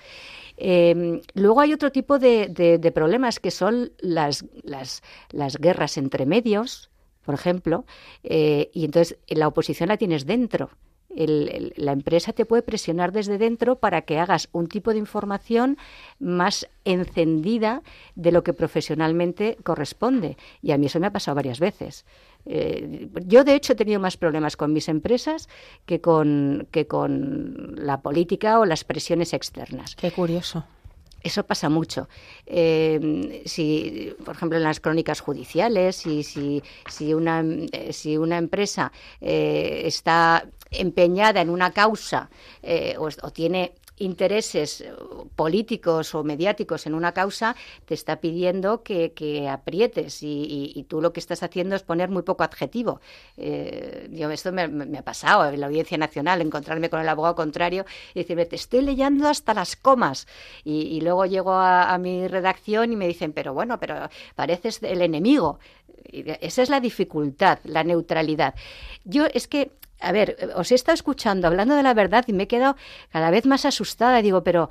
[0.57, 5.01] Eh, luego hay otro tipo de, de, de problemas que son las, las,
[5.31, 6.89] las, guerras entre medios,
[7.25, 7.85] por ejemplo,
[8.23, 10.69] eh, y entonces la oposición la tienes dentro.
[11.15, 15.77] El, la empresa te puede presionar desde dentro para que hagas un tipo de información
[16.19, 17.81] más encendida
[18.15, 20.37] de lo que profesionalmente corresponde.
[20.61, 22.05] Y a mí eso me ha pasado varias veces.
[22.45, 25.49] Eh, yo, de hecho, he tenido más problemas con mis empresas
[25.87, 29.95] que con, que con la política o las presiones externas.
[29.95, 30.63] Qué curioso.
[31.21, 32.07] Eso pasa mucho.
[32.45, 37.43] Eh, si, por ejemplo, en las crónicas judiciales, si, si, si, una,
[37.91, 42.29] si una empresa eh, está empeñada en una causa
[42.61, 44.83] eh, o, tiene intereses
[45.35, 51.19] políticos o mediáticos en una causa, te está pidiendo que, aprietes y, tú lo que
[51.19, 53.01] estás haciendo es poner muy poco adjetivo.
[53.37, 58.19] Eh, esto me, ha pasado en la Audiencia Nacional, encontrarme con el abogado contrario y
[58.19, 60.27] decirme, te estoy leyendo hasta las comas.
[60.63, 65.59] Y, luego llego a, mi redacción y me dicen, pero bueno, pero pareces el enemigo.
[66.11, 68.55] Esa es la dificultad, la neutralidad.
[69.03, 72.43] Yo es que a ver, os he estado escuchando hablando de la verdad y me
[72.43, 72.75] he quedado
[73.11, 74.21] cada vez más asustada.
[74.21, 74.69] Digo, pero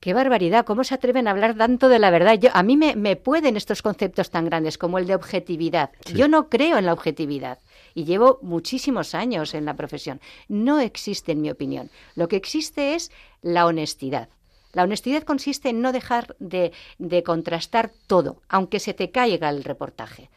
[0.00, 2.34] qué barbaridad, ¿cómo se atreven a hablar tanto de la verdad?
[2.34, 5.90] Yo, a mí me, me pueden estos conceptos tan grandes como el de objetividad.
[6.06, 6.14] Sí.
[6.14, 7.58] Yo no creo en la objetividad
[7.94, 10.20] y llevo muchísimos años en la profesión.
[10.48, 11.90] No existe, en mi opinión.
[12.14, 13.10] Lo que existe es
[13.42, 14.28] la honestidad.
[14.72, 19.64] La honestidad consiste en no dejar de, de contrastar todo, aunque se te caiga el
[19.64, 20.30] reportaje.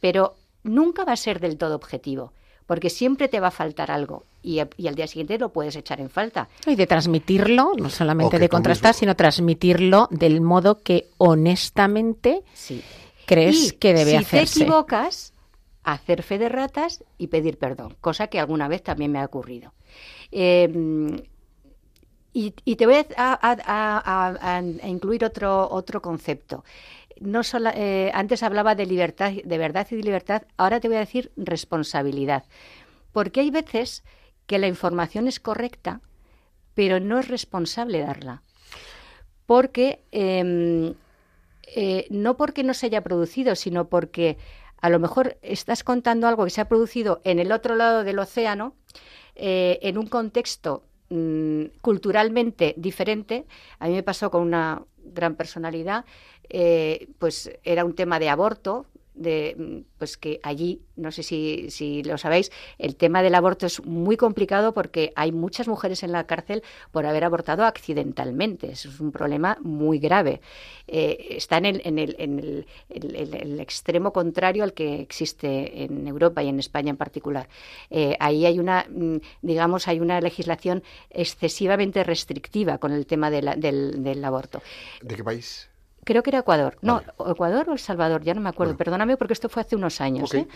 [0.00, 2.32] Pero nunca va a ser del todo objetivo
[2.70, 6.00] porque siempre te va a faltar algo y, y, al día siguiente lo puedes echar
[6.00, 6.48] en falta.
[6.64, 9.00] Y de transmitirlo, no solamente de contrastar, mismo.
[9.00, 12.80] sino transmitirlo del modo que honestamente sí.
[13.26, 14.46] crees y que debe si hacerse.
[14.46, 15.32] Si te equivocas,
[15.82, 19.72] hacer fe de ratas y pedir perdón, cosa que alguna vez también me ha ocurrido.
[20.30, 20.70] Eh,
[22.32, 26.62] y, y, te voy a, a, a, a, incluir otro, otro concepto
[27.20, 30.96] no solo, eh, antes hablaba de libertad, de verdad y de libertad, ahora te voy
[30.96, 32.44] a decir responsabilidad.
[33.12, 34.02] Porque hay veces
[34.46, 36.00] que la información es correcta,
[36.74, 38.42] pero no es responsable darla.
[39.46, 40.94] Porque, eh,
[41.76, 44.38] eh, no porque no se haya producido, sino porque
[44.80, 48.18] a lo mejor estás contando algo que se ha producido en el otro lado del
[48.18, 48.74] océano,
[49.36, 53.46] eh, en un contexto mmm, culturalmente diferente.
[53.78, 56.04] A mí me pasó con una gran personalidad
[56.50, 62.02] eh, pues era un tema de aborto, de pues que allí no sé si, si
[62.02, 66.26] lo sabéis el tema del aborto es muy complicado porque hay muchas mujeres en la
[66.26, 68.72] cárcel por haber abortado accidentalmente.
[68.72, 70.40] Eso es un problema muy grave.
[70.86, 76.06] Eh, está en el, en, el, en el, el, extremo contrario al que existe en
[76.06, 77.48] Europa y en España en particular.
[77.90, 83.60] Eh, ahí hay una mm, digamos hay una legislación excesivamente restrictiva con el tema del,
[83.60, 84.62] del aborto.
[85.02, 85.69] ¿de qué país?
[86.10, 86.76] Creo que era Ecuador.
[86.82, 87.32] No, vale.
[87.32, 88.72] Ecuador o El Salvador, ya no me acuerdo.
[88.72, 88.78] Bueno.
[88.78, 90.30] Perdóname porque esto fue hace unos años.
[90.30, 90.40] Okay.
[90.40, 90.48] ¿eh?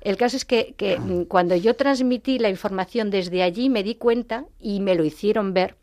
[0.00, 1.24] El caso es que, que ah.
[1.28, 5.76] cuando yo transmití la información desde allí me di cuenta y me lo hicieron ver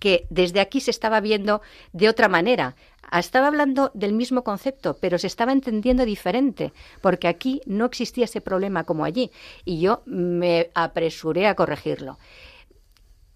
[0.00, 1.62] que desde aquí se estaba viendo
[1.92, 2.74] de otra manera.
[3.12, 8.40] Estaba hablando del mismo concepto, pero se estaba entendiendo diferente, porque aquí no existía ese
[8.40, 9.30] problema como allí.
[9.64, 12.18] Y yo me apresuré a corregirlo.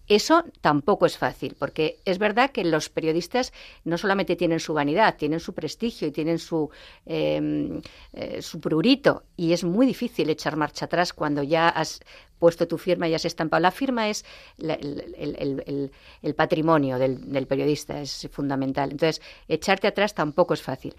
[0.07, 3.51] Eso tampoco es fácil, porque es verdad que los periodistas
[3.83, 6.69] no solamente tienen su vanidad, tienen su prestigio y tienen su,
[7.05, 7.81] eh,
[8.13, 11.99] eh, su prurito, y es muy difícil echar marcha atrás cuando ya has
[12.39, 13.61] puesto tu firma y has estampado.
[13.61, 14.23] La firma es
[14.57, 15.91] la, el,
[16.21, 18.91] el, patrimonio del, del, periodista, es fundamental.
[18.91, 20.95] Entonces, echarte atrás tampoco es fácil.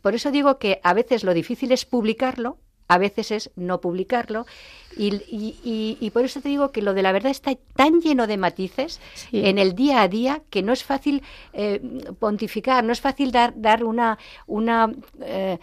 [0.00, 2.58] Por eso digo que a veces lo difícil es publicarlo,
[2.92, 4.46] a veces es no publicarlo.
[4.96, 8.00] Y, y, y, y, por eso te digo que lo de la verdad está tan
[8.02, 9.46] lleno de matices sí.
[9.46, 11.22] en el día a día que no es fácil
[11.54, 11.80] eh,
[12.18, 15.58] pontificar, no es fácil dar, dar una, una, eh,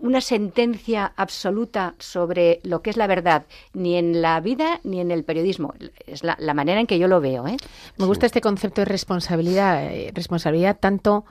[0.00, 3.44] una sentencia absoluta sobre lo que es la verdad,
[3.74, 5.74] ni en la vida ni en el periodismo.
[6.06, 7.46] Es la, la manera en que yo lo veo.
[7.46, 7.58] ¿eh?
[7.98, 11.26] Me gusta este concepto de responsabilidad, eh, responsabilidad tanto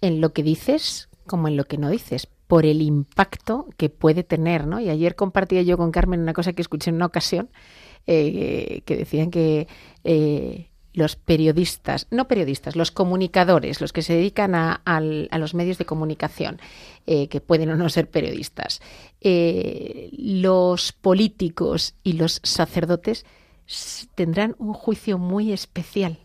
[0.00, 4.22] en lo que dices como en lo que no dices, por el impacto que puede
[4.22, 4.80] tener, ¿no?
[4.80, 7.50] Y ayer compartía yo con Carmen una cosa que escuché en una ocasión,
[8.06, 9.66] eh, que decían que
[10.04, 15.54] eh, los periodistas, no periodistas, los comunicadores, los que se dedican a, al- a los
[15.54, 16.58] medios de comunicación,
[17.06, 18.80] eh, que pueden o no ser periodistas,
[20.12, 23.26] los políticos y los sacerdotes
[24.14, 26.18] tendrán un juicio muy especial,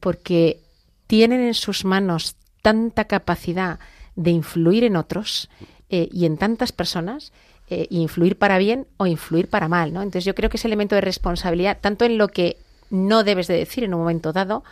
[0.00, 0.60] porque
[1.08, 3.80] tienen en sus manos tanta capacidad
[4.16, 5.48] de influir en otros
[5.88, 7.32] eh, y en tantas personas,
[7.68, 10.02] eh, influir para bien o influir para mal, ¿no?
[10.02, 12.56] Entonces yo creo que ese elemento de responsabilidad, tanto en lo que
[12.90, 14.64] no debes de decir en un momento dado,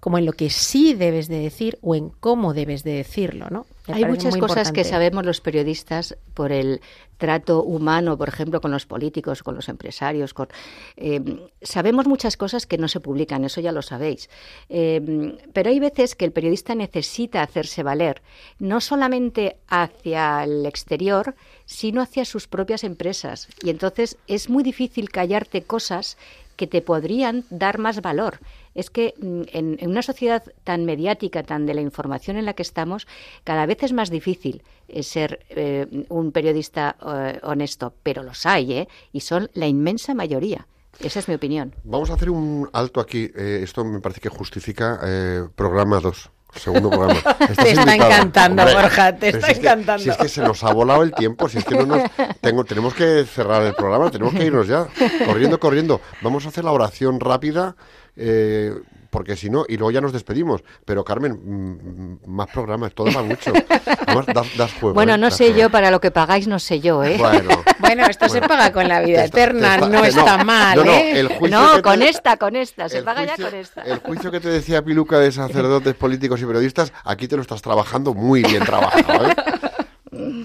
[0.00, 3.66] como en lo que sí debes de decir o en cómo debes de decirlo, ¿no?
[3.88, 6.80] Me Hay muchas cosas que sabemos los periodistas por el
[7.16, 10.34] trato humano, por ejemplo, con los políticos, con los empresarios.
[10.34, 10.48] Con,
[10.96, 14.30] eh, sabemos muchas cosas que no se publican, eso ya lo sabéis.
[14.68, 18.22] Eh, pero hay veces que el periodista necesita hacerse valer,
[18.58, 21.34] no solamente hacia el exterior,
[21.64, 23.48] sino hacia sus propias empresas.
[23.62, 26.16] Y entonces es muy difícil callarte cosas
[26.56, 28.40] que te podrían dar más valor.
[28.78, 32.52] Es que mm, en, en una sociedad tan mediática, tan de la información en la
[32.54, 33.06] que estamos,
[33.44, 38.72] cada vez es más difícil eh, ser eh, un periodista eh, honesto, pero los hay,
[38.72, 38.88] ¿eh?
[39.12, 40.66] Y son la inmensa mayoría.
[41.00, 41.74] Esa es mi opinión.
[41.84, 43.30] Vamos a hacer un alto aquí.
[43.36, 46.30] Eh, esto me parece que justifica eh, programa 2.
[46.54, 47.14] Segundo programa.
[47.40, 48.16] Estás Te está invitada.
[48.16, 50.02] encantando, Borja, te está si es que- encantando.
[50.02, 52.02] si es que se nos ha volado el tiempo, si es que no nos...
[52.40, 54.86] Tengo, tenemos que cerrar el programa, tenemos que irnos ya.
[55.26, 56.00] Corriendo, corriendo.
[56.22, 57.76] Vamos a hacer la oración rápida,
[58.18, 58.74] eh,
[59.10, 60.62] porque si no, y luego ya nos despedimos.
[60.84, 63.52] Pero Carmen, mm, más programas, todo va mucho.
[64.06, 64.92] Además, das, das juego.
[64.94, 65.18] Bueno, ¿eh?
[65.18, 65.60] no Das sé juego.
[65.60, 67.16] yo, para lo que pagáis no sé yo, ¿eh?
[67.18, 67.50] Bueno.
[67.80, 70.92] Bueno, esto se paga con la vida está- eterna, está- no está mal, No, no,
[70.92, 71.20] ¿eh?
[71.20, 73.80] el juicio No, que te- con esta, con esta, se paga ya con esta.
[73.80, 77.62] El juicio que te decía Piluca de sacerdotes, políticos y periodistas, aquí te lo estás
[77.62, 79.30] trabajando muy bien trabajado.
[79.30, 80.44] ¿eh?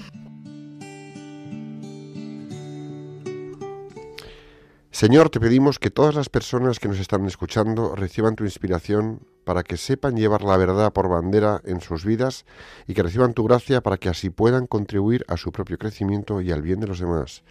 [4.93, 9.63] Señor, te pedimos que todas las personas que nos están escuchando reciban tu inspiración para
[9.63, 12.45] que sepan llevar la verdad por bandera en sus vidas
[12.85, 16.51] y que reciban tu gracia para que así puedan contribuir a su propio crecimiento y
[16.51, 17.41] al bien de los demás.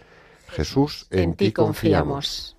[0.51, 2.55] Jesús, en, ti confiamos.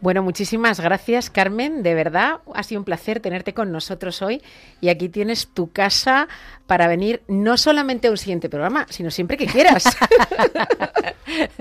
[0.00, 1.82] Bueno, muchísimas gracias, Carmen.
[1.82, 4.42] De verdad, ha sido un placer tenerte con nosotros hoy.
[4.80, 6.28] Y aquí tienes tu casa
[6.66, 9.84] para venir no solamente a un siguiente programa, sino siempre que quieras.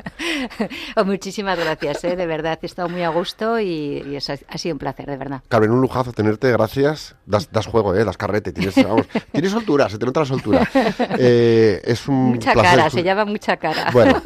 [0.96, 2.16] Oh, muchísimas gracias, ¿eh?
[2.16, 5.18] de verdad, he estado muy a gusto y, y eso ha- sido un placer, de
[5.18, 5.42] verdad.
[5.50, 7.16] Carmen, un lujazo tenerte, gracias.
[7.26, 8.06] Das, das juego, ¿eh?
[8.06, 10.70] das carrete, tienes, vamos, tienes soltura, se te nota la soltura.
[11.20, 12.78] Eh, es un Mucha placer.
[12.78, 13.90] cara, se llama mucha cara.
[13.92, 14.22] Bueno,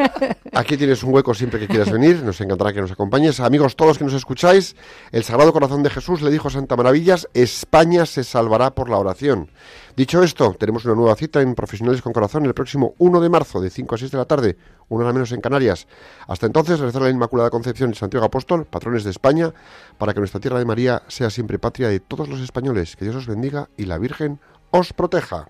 [0.54, 3.40] aquí tienes un hueco siempre que quieras venir, nos encantará que nos acompañes.
[3.40, 4.76] Amigos, todos que nos escucháis,
[5.12, 8.98] el Sagrado Corazón de Jesús le dijo a Santa Maravillas, España se salvará por la
[8.98, 9.52] oración.
[9.96, 13.60] Dicho esto, tenemos una nueva cita en Profesionales con Corazón el próximo 1 de marzo,
[13.60, 15.88] de 5 a 6 de la tarde, una hora menos en Canarias.
[16.28, 19.54] Hasta entonces, rezar la Inmaculada Concepción y Santiago Apóstol, patrones de España,
[19.98, 22.96] para que nuestra tierra de María sea siempre patria de todos los españoles.
[22.96, 24.40] Que Dios os bendiga y la Virgen
[24.72, 25.50] os proteja.